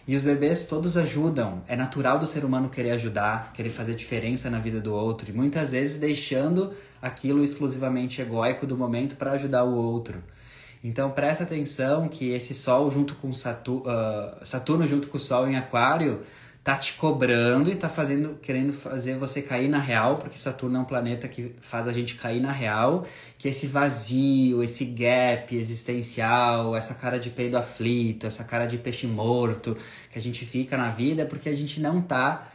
[0.07, 1.61] E os bebês todos ajudam.
[1.67, 5.29] É natural do ser humano querer ajudar, querer fazer diferença na vida do outro.
[5.29, 10.23] E muitas vezes deixando aquilo exclusivamente egóico do momento para ajudar o outro.
[10.81, 15.45] Então presta atenção que esse Sol junto com Saturno, uh, Saturno junto com o Sol
[15.47, 16.21] em Aquário
[16.63, 20.79] tá te cobrando e tá fazendo, querendo fazer você cair na real, porque Saturno é
[20.81, 23.05] um planeta que faz a gente cair na real,
[23.37, 29.05] que esse vazio, esse gap existencial, essa cara de peido aflito, essa cara de peixe
[29.05, 29.77] morto
[30.11, 32.51] que a gente fica na vida é porque a gente não tá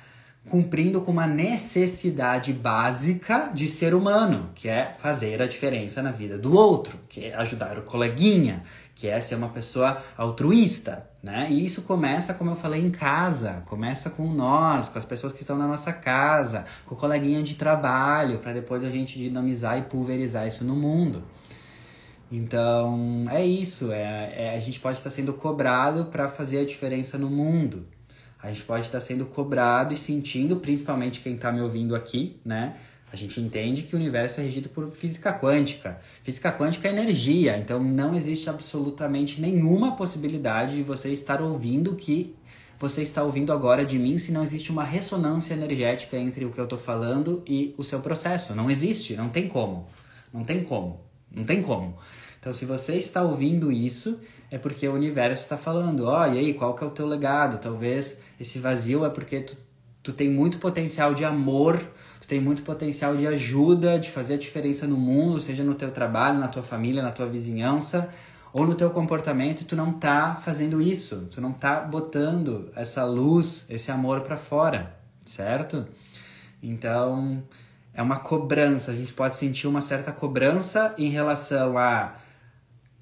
[0.48, 6.36] cumprindo com uma necessidade básica de ser humano, que é fazer a diferença na vida
[6.36, 8.64] do outro, que é ajudar o coleguinha,
[9.02, 11.48] que é ser uma pessoa altruísta, né?
[11.50, 15.40] E isso começa, como eu falei, em casa, começa com nós, com as pessoas que
[15.40, 19.82] estão na nossa casa, com o coleguinha de trabalho, para depois a gente dinamizar e
[19.82, 21.24] pulverizar isso no mundo.
[22.30, 27.18] Então, é isso, é, é a gente pode estar sendo cobrado para fazer a diferença
[27.18, 27.88] no mundo.
[28.40, 32.76] A gente pode estar sendo cobrado e sentindo, principalmente quem está me ouvindo aqui, né?
[33.12, 36.00] A gente entende que o universo é regido por física quântica.
[36.22, 41.96] Física quântica é energia, então não existe absolutamente nenhuma possibilidade de você estar ouvindo o
[41.96, 42.34] que
[42.80, 46.58] você está ouvindo agora de mim se não existe uma ressonância energética entre o que
[46.58, 48.54] eu estou falando e o seu processo.
[48.54, 49.86] Não existe, não tem como.
[50.32, 51.00] Não tem como.
[51.30, 51.96] Não tem como.
[52.40, 54.18] Então, se você está ouvindo isso,
[54.50, 57.06] é porque o universo está falando, ó, oh, e aí, qual que é o teu
[57.06, 57.58] legado?
[57.58, 59.56] Talvez esse vazio é porque tu,
[60.02, 61.80] tu tem muito potencial de amor
[62.32, 66.38] tem muito potencial de ajuda, de fazer a diferença no mundo, seja no teu trabalho,
[66.38, 68.08] na tua família, na tua vizinhança,
[68.54, 73.04] ou no teu comportamento, e tu não tá fazendo isso, tu não tá botando essa
[73.04, 75.86] luz, esse amor para fora, certo?
[76.62, 77.42] Então,
[77.92, 82.14] é uma cobrança, a gente pode sentir uma certa cobrança em relação a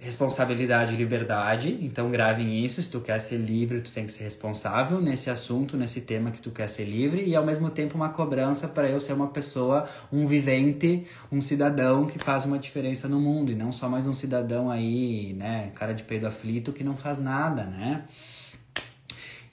[0.01, 1.79] responsabilidade e liberdade.
[1.83, 5.77] Então gravem isso, se tu quer ser livre, tu tem que ser responsável nesse assunto,
[5.77, 8.99] nesse tema que tu quer ser livre e ao mesmo tempo uma cobrança para eu
[8.99, 13.71] ser uma pessoa, um vivente, um cidadão que faz uma diferença no mundo e não
[13.71, 18.05] só mais um cidadão aí, né, cara de peido aflito que não faz nada, né?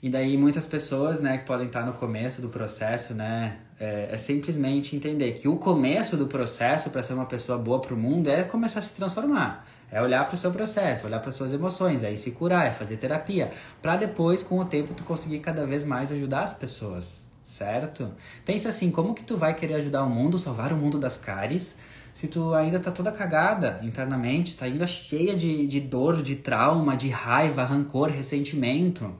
[0.00, 4.16] E daí muitas pessoas, né, que podem estar no começo do processo, né, é, é
[4.16, 8.30] simplesmente entender que o começo do processo para ser uma pessoa boa para o mundo
[8.30, 9.66] é começar a se transformar.
[9.90, 12.98] É olhar para o seu processo, olhar para suas emoções, aí se curar, é fazer
[12.98, 18.12] terapia, para depois, com o tempo, tu conseguir cada vez mais ajudar as pessoas, certo?
[18.44, 21.76] Pensa assim, como que tu vai querer ajudar o mundo, salvar o mundo das cáries,
[22.18, 26.96] se tu ainda tá toda cagada internamente, tá ainda cheia de, de dor, de trauma,
[26.96, 29.14] de raiva, rancor, ressentimento.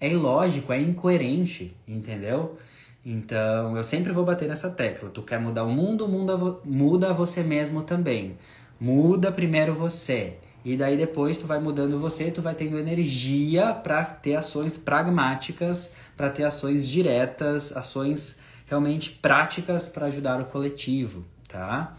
[0.00, 2.58] É ilógico, é incoerente, entendeu?
[3.06, 5.10] Então, eu sempre vou bater nessa tecla.
[5.10, 8.36] Tu quer mudar o mundo, muda, muda você mesmo também.
[8.80, 10.38] Muda primeiro você.
[10.64, 15.92] E daí depois tu vai mudando você, tu vai tendo energia para ter ações pragmáticas,
[16.16, 21.96] para ter ações diretas, ações realmente práticas para ajudar o coletivo, tá?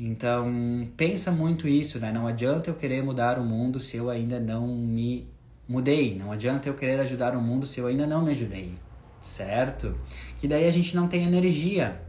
[0.00, 2.12] Então, pensa muito isso, né?
[2.12, 5.28] Não adianta eu querer mudar o mundo se eu ainda não me
[5.68, 6.16] mudei.
[6.16, 8.74] Não adianta eu querer ajudar o mundo se eu ainda não me ajudei,
[9.20, 9.98] certo?
[10.38, 12.00] Que daí a gente não tem energia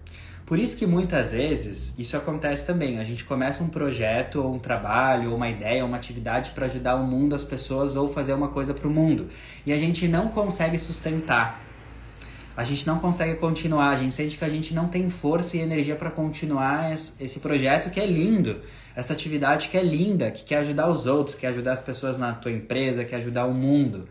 [0.50, 2.98] por isso que muitas vezes isso acontece também.
[2.98, 6.96] A gente começa um projeto, ou um trabalho, ou uma ideia, uma atividade para ajudar
[6.96, 9.28] o mundo, as pessoas, ou fazer uma coisa para o mundo.
[9.64, 11.62] E a gente não consegue sustentar.
[12.58, 13.90] A gente não consegue continuar.
[13.90, 17.92] A gente sente que a gente não tem força e energia para continuar esse projeto
[17.92, 18.60] que é lindo.
[18.96, 22.34] Essa atividade que é linda, que quer ajudar os outros, quer ajudar as pessoas na
[22.34, 24.10] tua empresa, quer ajudar o mundo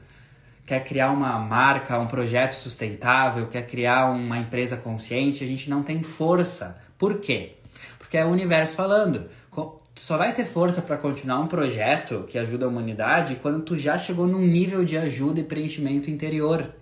[0.68, 5.82] quer criar uma marca, um projeto sustentável, quer criar uma empresa consciente, a gente não
[5.82, 6.78] tem força.
[6.98, 7.54] Por quê?
[7.98, 9.30] Porque é o universo falando.
[9.50, 13.78] Tu só vai ter força para continuar um projeto que ajuda a humanidade quando tu
[13.78, 16.72] já chegou num nível de ajuda e preenchimento interior.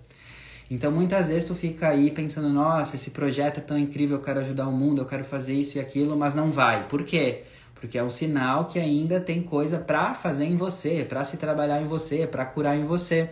[0.68, 4.40] Então muitas vezes tu fica aí pensando, nossa, esse projeto é tão incrível, eu quero
[4.40, 6.88] ajudar o mundo, eu quero fazer isso e aquilo, mas não vai.
[6.88, 7.44] Por quê?
[7.74, 11.80] Porque é um sinal que ainda tem coisa para fazer em você, para se trabalhar
[11.80, 13.30] em você, para curar em você.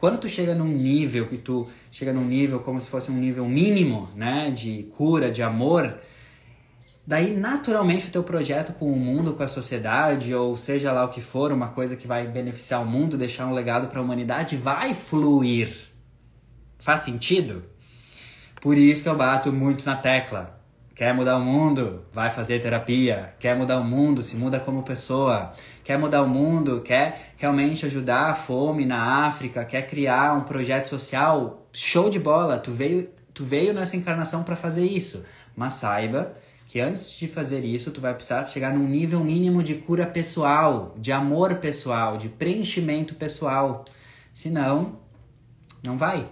[0.00, 3.46] Quando tu chega num nível que tu chega num nível como se fosse um nível
[3.46, 5.98] mínimo, né, de cura, de amor,
[7.06, 11.10] daí naturalmente o teu projeto com o mundo, com a sociedade, ou seja lá o
[11.10, 14.56] que for, uma coisa que vai beneficiar o mundo, deixar um legado para a humanidade,
[14.56, 15.76] vai fluir.
[16.78, 17.62] Faz sentido?
[18.62, 20.59] Por isso que eu bato muito na tecla.
[21.00, 22.04] Quer mudar o mundo?
[22.12, 23.32] Vai fazer terapia.
[23.38, 24.22] Quer mudar o mundo?
[24.22, 25.54] Se muda como pessoa.
[25.82, 26.82] Quer mudar o mundo?
[26.82, 29.64] Quer realmente ajudar a fome na África?
[29.64, 31.66] Quer criar um projeto social?
[31.72, 32.58] Show de bola!
[32.58, 35.24] Tu veio, tu veio nessa encarnação para fazer isso.
[35.56, 36.34] Mas saiba
[36.66, 40.94] que antes de fazer isso, tu vai precisar chegar num nível mínimo de cura pessoal,
[40.98, 43.86] de amor pessoal, de preenchimento pessoal.
[44.34, 44.98] Senão,
[45.82, 46.28] não vai.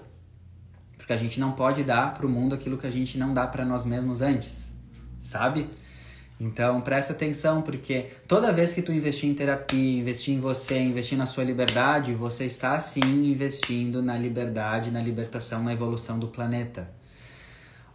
[1.08, 3.46] Porque a gente não pode dar para o mundo aquilo que a gente não dá
[3.46, 4.74] para nós mesmos antes,
[5.18, 5.66] sabe?
[6.38, 11.16] Então presta atenção, porque toda vez que tu investir em terapia, investir em você, investir
[11.16, 16.97] na sua liberdade, você está sim investindo na liberdade, na libertação, na evolução do planeta.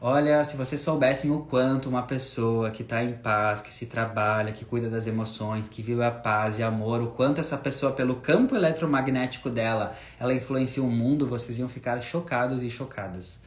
[0.05, 4.51] Olha, se vocês soubessem o quanto uma pessoa que está em paz, que se trabalha,
[4.51, 8.17] que cuida das emoções, que vive a paz e amor, o quanto essa pessoa, pelo
[8.17, 13.39] campo eletromagnético dela, ela influencia o mundo, vocês iam ficar chocados e chocadas.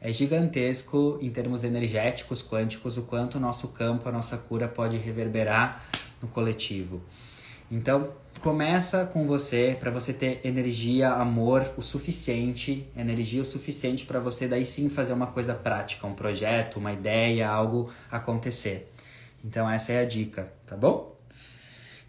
[0.00, 4.96] É gigantesco em termos energéticos, quânticos, o quanto o nosso campo, a nossa cura pode
[4.96, 5.84] reverberar
[6.22, 7.02] no coletivo.
[7.70, 14.20] Então, começa com você para você ter energia, amor o suficiente, energia o suficiente para
[14.20, 18.92] você daí sim fazer uma coisa prática, um projeto, uma ideia, algo acontecer.
[19.42, 21.16] Então essa é a dica, tá bom?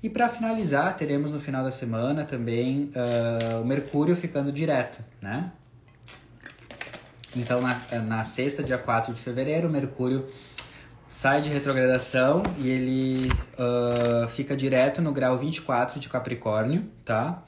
[0.03, 5.51] E para finalizar, teremos no final da semana também uh, o Mercúrio ficando direto, né?
[7.33, 10.27] Então na, na sexta, dia 4 de fevereiro, o Mercúrio
[11.16, 17.41] sai de retrogradação e ele uh, fica direto no grau 24 de Capricórnio, tá?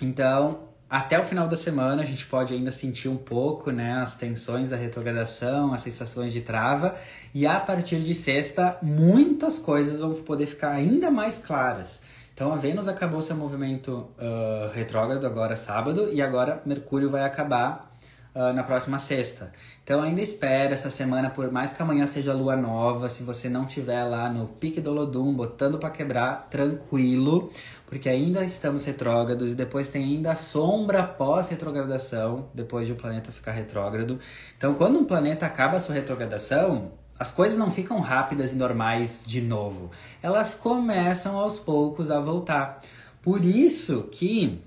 [0.00, 4.14] Então, até o final da semana a gente pode ainda sentir um pouco, né, as
[4.14, 6.96] tensões da retrogradação, as sensações de trava,
[7.34, 12.00] e a partir de sexta muitas coisas vão poder ficar ainda mais claras.
[12.32, 17.95] Então a Vênus acabou seu movimento uh, retrógrado agora sábado e agora Mercúrio vai acabar
[18.36, 19.50] uh, na próxima sexta.
[19.82, 23.64] Então ainda espera essa semana, por mais que amanhã seja lua nova, se você não
[23.64, 27.50] tiver lá no pique do Lodum, botando para quebrar, tranquilo,
[27.86, 33.32] porque ainda estamos retrógrados e depois tem ainda a sombra pós-retrogradação, depois de o planeta
[33.32, 34.20] ficar retrógrado.
[34.58, 39.22] Então quando um planeta acaba a sua retrogradação, as coisas não ficam rápidas e normais
[39.26, 39.90] de novo.
[40.22, 42.82] Elas começam aos poucos a voltar.
[43.22, 44.62] Por isso que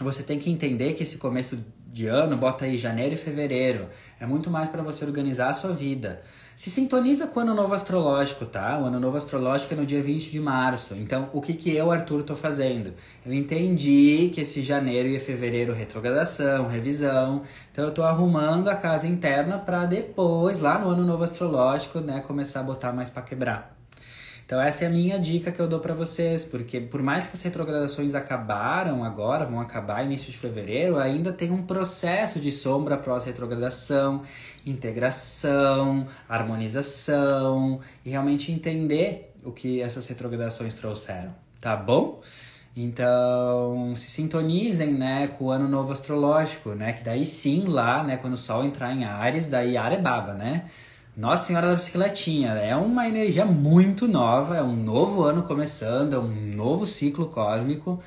[0.00, 1.58] você tem que entender que esse começo
[1.90, 3.88] de ano, bota aí janeiro e fevereiro,
[4.20, 6.22] é muito mais para você organizar a sua vida.
[6.54, 8.76] Se sintoniza com o ano novo astrológico, tá?
[8.78, 10.94] O ano novo astrológico é no dia 20 de março.
[10.96, 12.94] Então, o que que eu, Arthur, tô fazendo?
[13.24, 17.42] Eu entendi que esse janeiro e fevereiro retrogradação, revisão.
[17.70, 22.20] Então, eu tô arrumando a casa interna para depois, lá no ano novo astrológico, né,
[22.26, 23.77] começar a botar mais para quebrar.
[24.48, 27.36] Então essa é a minha dica que eu dou para vocês, porque por mais que
[27.36, 32.96] as retrogradações acabaram agora, vão acabar início de fevereiro, ainda tem um processo de sombra
[32.96, 34.22] pós-retrogradação,
[34.64, 42.22] integração, harmonização e realmente entender o que essas retrogradações trouxeram, tá bom?
[42.74, 48.16] Então, se sintonizem, né, com o ano novo astrológico, né, que daí sim lá, né,
[48.16, 50.64] quando o sol entrar em Ares, daí Arebaba, né?
[51.18, 56.18] Nossa Senhora da Bicicletinha é uma energia muito nova, é um novo ano começando, é
[56.20, 58.00] um novo ciclo cósmico.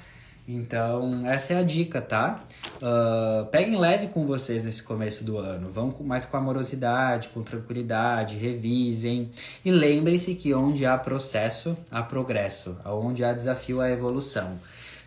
[0.47, 2.39] Então, essa é a dica, tá?
[2.77, 5.69] Uh, peguem leve com vocês nesse começo do ano.
[5.69, 9.29] Vão mais com amorosidade, com tranquilidade, revisem.
[9.65, 12.77] E lembrem-se que onde há processo, há progresso.
[12.85, 14.57] Onde há desafio, há evolução.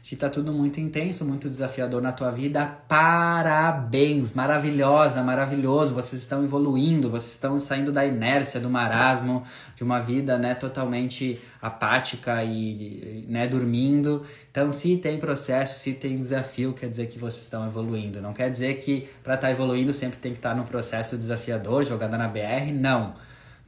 [0.05, 4.35] Se tá tudo muito intenso, muito desafiador na tua vida, parabéns!
[4.35, 5.95] Maravilhosa, maravilhoso!
[5.95, 9.45] Vocês estão evoluindo, vocês estão saindo da inércia, do marasmo,
[9.75, 14.27] de uma vida, né, totalmente apática e, né, dormindo.
[14.51, 18.21] Então, se tem processo, se tem desafio, quer dizer que vocês estão evoluindo.
[18.21, 21.17] Não quer dizer que para estar tá evoluindo sempre tem que estar tá no processo
[21.17, 23.15] desafiador, jogada na BR, não.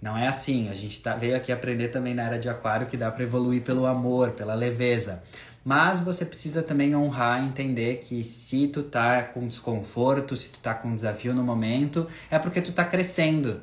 [0.01, 0.69] Não é assim.
[0.69, 3.63] A gente tá, veio aqui aprender também na era de aquário que dá para evoluir
[3.63, 5.23] pelo amor, pela leveza.
[5.67, 10.73] Mas você precisa também honrar entender que se tu tá com desconforto, se tu tá
[10.73, 13.61] com desafio no momento, é porque tu tá crescendo.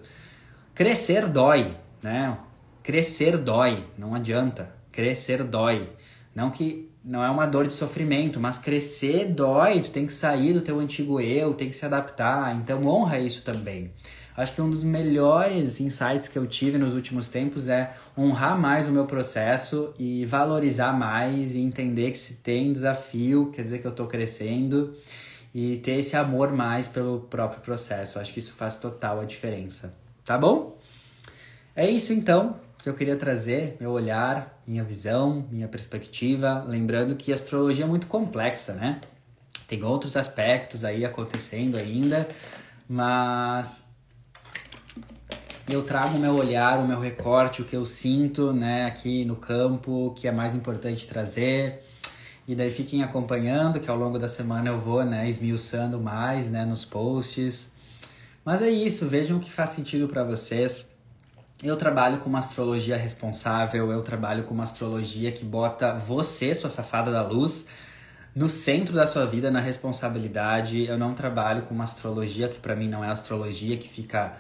[0.76, 2.38] Crescer dói, né?
[2.84, 4.76] Crescer dói, não adianta.
[4.92, 5.94] Crescer dói.
[6.36, 10.52] Não que não é uma dor de sofrimento, mas crescer dói, tu tem que sair
[10.52, 12.54] do teu antigo eu, tem que se adaptar.
[12.58, 13.94] Então honra isso também.
[14.36, 18.88] Acho que um dos melhores insights que eu tive nos últimos tempos é honrar mais
[18.88, 23.86] o meu processo e valorizar mais e entender que se tem desafio, quer dizer que
[23.86, 24.96] eu estou crescendo
[25.54, 28.18] e ter esse amor mais pelo próprio processo.
[28.18, 29.94] Acho que isso faz total a diferença.
[30.26, 30.80] Tá bom?
[31.76, 37.32] É isso então que eu queria trazer, meu olhar, minha visão, minha perspectiva, lembrando que
[37.32, 39.00] a astrologia é muito complexa, né?
[39.68, 42.28] Tem outros aspectos aí acontecendo ainda,
[42.88, 43.83] mas
[45.68, 49.36] eu trago o meu olhar, o meu recorte, o que eu sinto, né, aqui no
[49.36, 51.84] campo, o que é mais importante trazer.
[52.46, 56.66] E daí fiquem acompanhando, que ao longo da semana eu vou, né, esmiuçando mais, né,
[56.66, 57.72] nos posts.
[58.44, 60.92] Mas é isso, vejam o que faz sentido para vocês.
[61.64, 66.70] Eu trabalho com uma astrologia responsável, eu trabalho com uma astrologia que bota você, sua
[66.70, 67.68] safada da luz,
[68.36, 70.84] no centro da sua vida, na responsabilidade.
[70.86, 74.34] Eu não trabalho com uma astrologia que para mim não é astrologia, que fica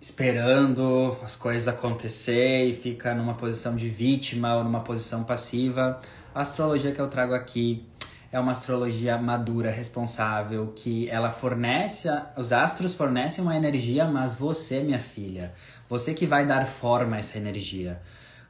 [0.00, 6.00] esperando as coisas acontecer e fica numa posição de vítima ou numa posição passiva.
[6.34, 7.84] A astrologia que eu trago aqui
[8.30, 14.80] é uma astrologia madura, responsável, que ela fornece, os astros fornecem uma energia, mas você,
[14.80, 15.54] minha filha,
[15.88, 18.00] você que vai dar forma a essa energia.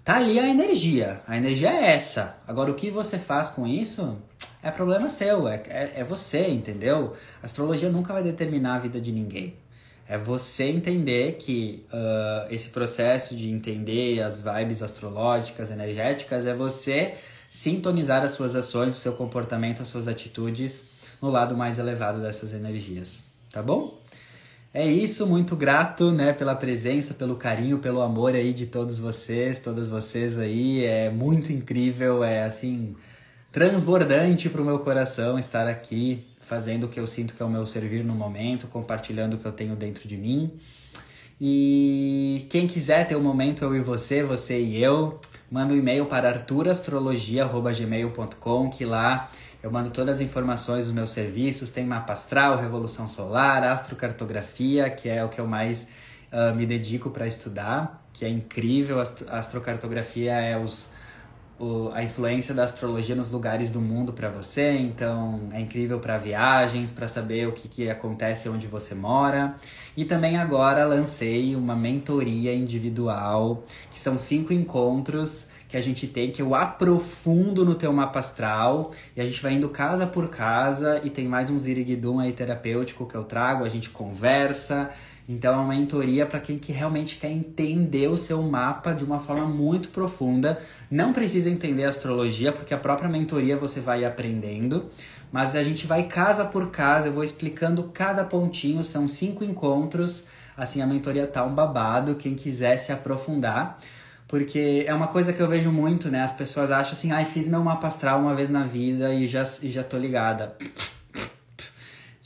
[0.05, 2.37] Tá ali a energia, a energia é essa.
[2.47, 4.19] Agora, o que você faz com isso
[4.63, 7.15] é problema seu, é, é, é você, entendeu?
[7.43, 9.55] A astrologia nunca vai determinar a vida de ninguém.
[10.09, 17.15] É você entender que uh, esse processo de entender as vibes astrológicas, energéticas, é você
[17.51, 20.87] sintonizar as suas ações, o seu comportamento, as suas atitudes
[21.21, 23.99] no lado mais elevado dessas energias, tá bom?
[24.73, 29.59] É isso, muito grato, né, pela presença, pelo carinho, pelo amor aí de todos vocês,
[29.59, 32.95] todas vocês aí, é muito incrível, é assim
[33.51, 37.51] transbordante para o meu coração estar aqui fazendo o que eu sinto que é o
[37.51, 40.51] meu servir no momento, compartilhando o que eu tenho dentro de mim.
[41.41, 45.21] E quem quiser ter um momento eu e você, você e eu,
[45.51, 49.31] manda um e-mail para arturastrologia@gmail.com que lá
[49.63, 55.09] eu mando todas as informações dos meus serviços, tem mapa astral, revolução solar, astrocartografia, que
[55.09, 55.89] é o que eu mais
[56.33, 59.01] uh, me dedico para estudar, que é incrível.
[59.01, 60.91] Astrocartografia é os
[61.59, 64.71] o, a influência da astrologia nos lugares do mundo para você.
[64.71, 69.57] Então, é incrível para viagens, para saber o que, que acontece onde você mora.
[69.97, 76.31] E também agora lancei uma mentoria individual, que são cinco encontros que a gente tem,
[76.31, 78.93] que eu aprofundo no teu mapa astral.
[79.17, 83.07] E a gente vai indo casa por casa e tem mais um ziriguidum aí terapêutico
[83.07, 84.91] que eu trago, a gente conversa.
[85.29, 89.21] Então é uma mentoria para quem que realmente quer entender o seu mapa de uma
[89.21, 90.59] forma muito profunda.
[90.91, 94.91] Não precisa entender astrologia, porque a própria mentoria você vai aprendendo.
[95.31, 100.27] Mas a gente vai casa por casa, eu vou explicando cada pontinho, são cinco encontros.
[100.57, 103.79] Assim, a mentoria tá um babado, quem quiser se aprofundar.
[104.27, 106.23] Porque é uma coisa que eu vejo muito, né?
[106.23, 109.27] As pessoas acham assim, ai, ah, fiz meu mapa astral uma vez na vida e
[109.27, 110.55] já, e já tô ligada.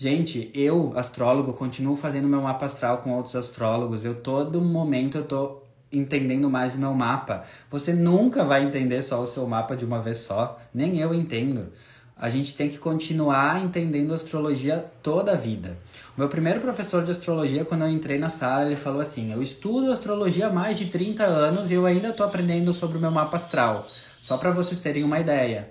[0.02, 4.04] Gente, eu, astrólogo, continuo fazendo meu mapa astral com outros astrólogos.
[4.04, 5.62] Eu todo momento eu tô
[5.92, 7.44] entendendo mais o meu mapa.
[7.70, 11.68] Você nunca vai entender só o seu mapa de uma vez só, nem eu entendo.
[12.16, 15.78] A gente tem que continuar entendendo astrologia toda a vida.
[16.16, 19.40] O meu primeiro professor de astrologia, quando eu entrei na sala, ele falou assim: Eu
[19.40, 23.12] estudo astrologia há mais de 30 anos e eu ainda estou aprendendo sobre o meu
[23.12, 23.86] mapa astral.
[24.20, 25.70] Só para vocês terem uma ideia.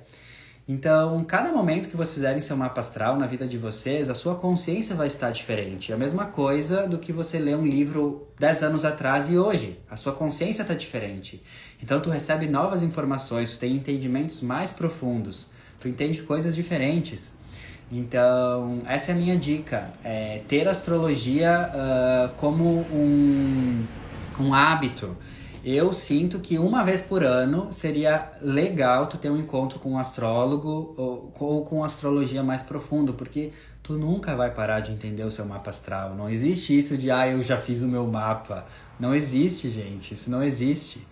[0.68, 4.36] Então, cada momento que vocês fizerem seu mapa astral na vida de vocês, a sua
[4.36, 5.92] consciência vai estar diferente.
[5.92, 9.80] É a mesma coisa do que você ler um livro 10 anos atrás e hoje.
[9.90, 11.44] A sua consciência está diferente.
[11.82, 17.34] Então, tu recebe novas informações, tu tem entendimentos mais profundos, tu entende coisas diferentes.
[17.92, 19.92] Então, essa é a minha dica.
[20.04, 23.84] É ter astrologia uh, como um,
[24.40, 25.18] um hábito
[25.64, 29.98] eu sinto que uma vez por ano seria legal tu ter um encontro com um
[29.98, 33.52] astrólogo ou, com astrologia mais profundo, porque
[33.84, 36.16] tu nunca vai parar de entender o seu mapa astral.
[36.16, 38.66] Não existe isso de, ah, eu já fiz o meu mapa.
[39.00, 40.14] Não existe, gente.
[40.14, 41.06] Isso não existe.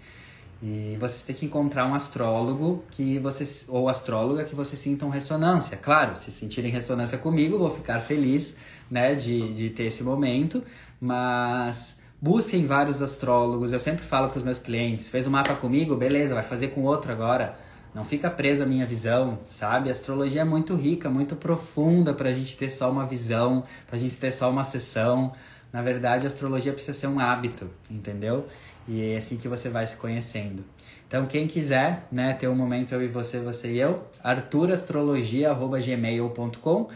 [0.62, 5.78] E vocês têm que encontrar um astrólogo que vocês ou astróloga que vocês sintam ressonância.
[5.78, 8.56] Claro, se sentirem ressonância comigo, vou ficar feliz,
[8.92, 10.62] né, de, de ter esse momento,
[11.00, 13.72] mas Busquem vários astrólogos.
[13.72, 16.84] Eu sempre falo para os meus clientes: fez um mapa comigo, beleza, vai fazer com
[16.84, 17.56] outro agora.
[17.94, 19.90] Não fica preso à minha visão, sabe?
[19.90, 23.96] A astrologia é muito rica, muito profunda para a gente ter só uma visão, para
[23.96, 25.34] a gente ter só uma sessão.
[25.72, 28.48] Na verdade, a astrologia precisa ser um hábito, entendeu?
[28.88, 30.64] E é assim que você vai se conhecendo.
[31.08, 36.90] Então, quem quiser, né, ter um momento eu e você, você e eu, arturastrologia@gmail.com.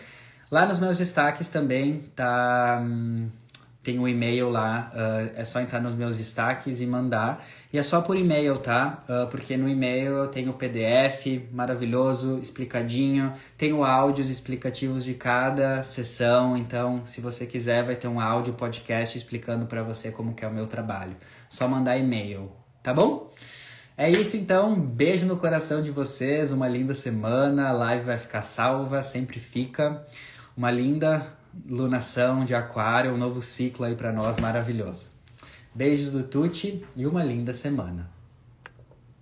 [0.51, 3.27] Lá nos meus destaques também tá hum,
[3.83, 7.45] tem um e-mail lá, uh, é só entrar nos meus destaques e mandar.
[7.71, 9.03] E é só por e-mail, tá?
[9.09, 16.55] Uh, porque no e-mail eu tenho PDF maravilhoso, explicadinho, tenho áudios explicativos de cada sessão,
[16.55, 20.47] então se você quiser vai ter um áudio podcast explicando para você como que é
[20.47, 21.17] o meu trabalho.
[21.49, 22.51] Só mandar e-mail,
[22.81, 23.33] tá bom?
[23.97, 28.41] É isso então, beijo no coração de vocês, uma linda semana, a live vai ficar
[28.41, 30.03] salva, sempre fica.
[30.55, 31.33] Uma linda
[31.67, 35.11] lunação de aquário, um novo ciclo aí para nós maravilhoso.
[35.73, 38.12] Beijos do Tuti e uma linda semana.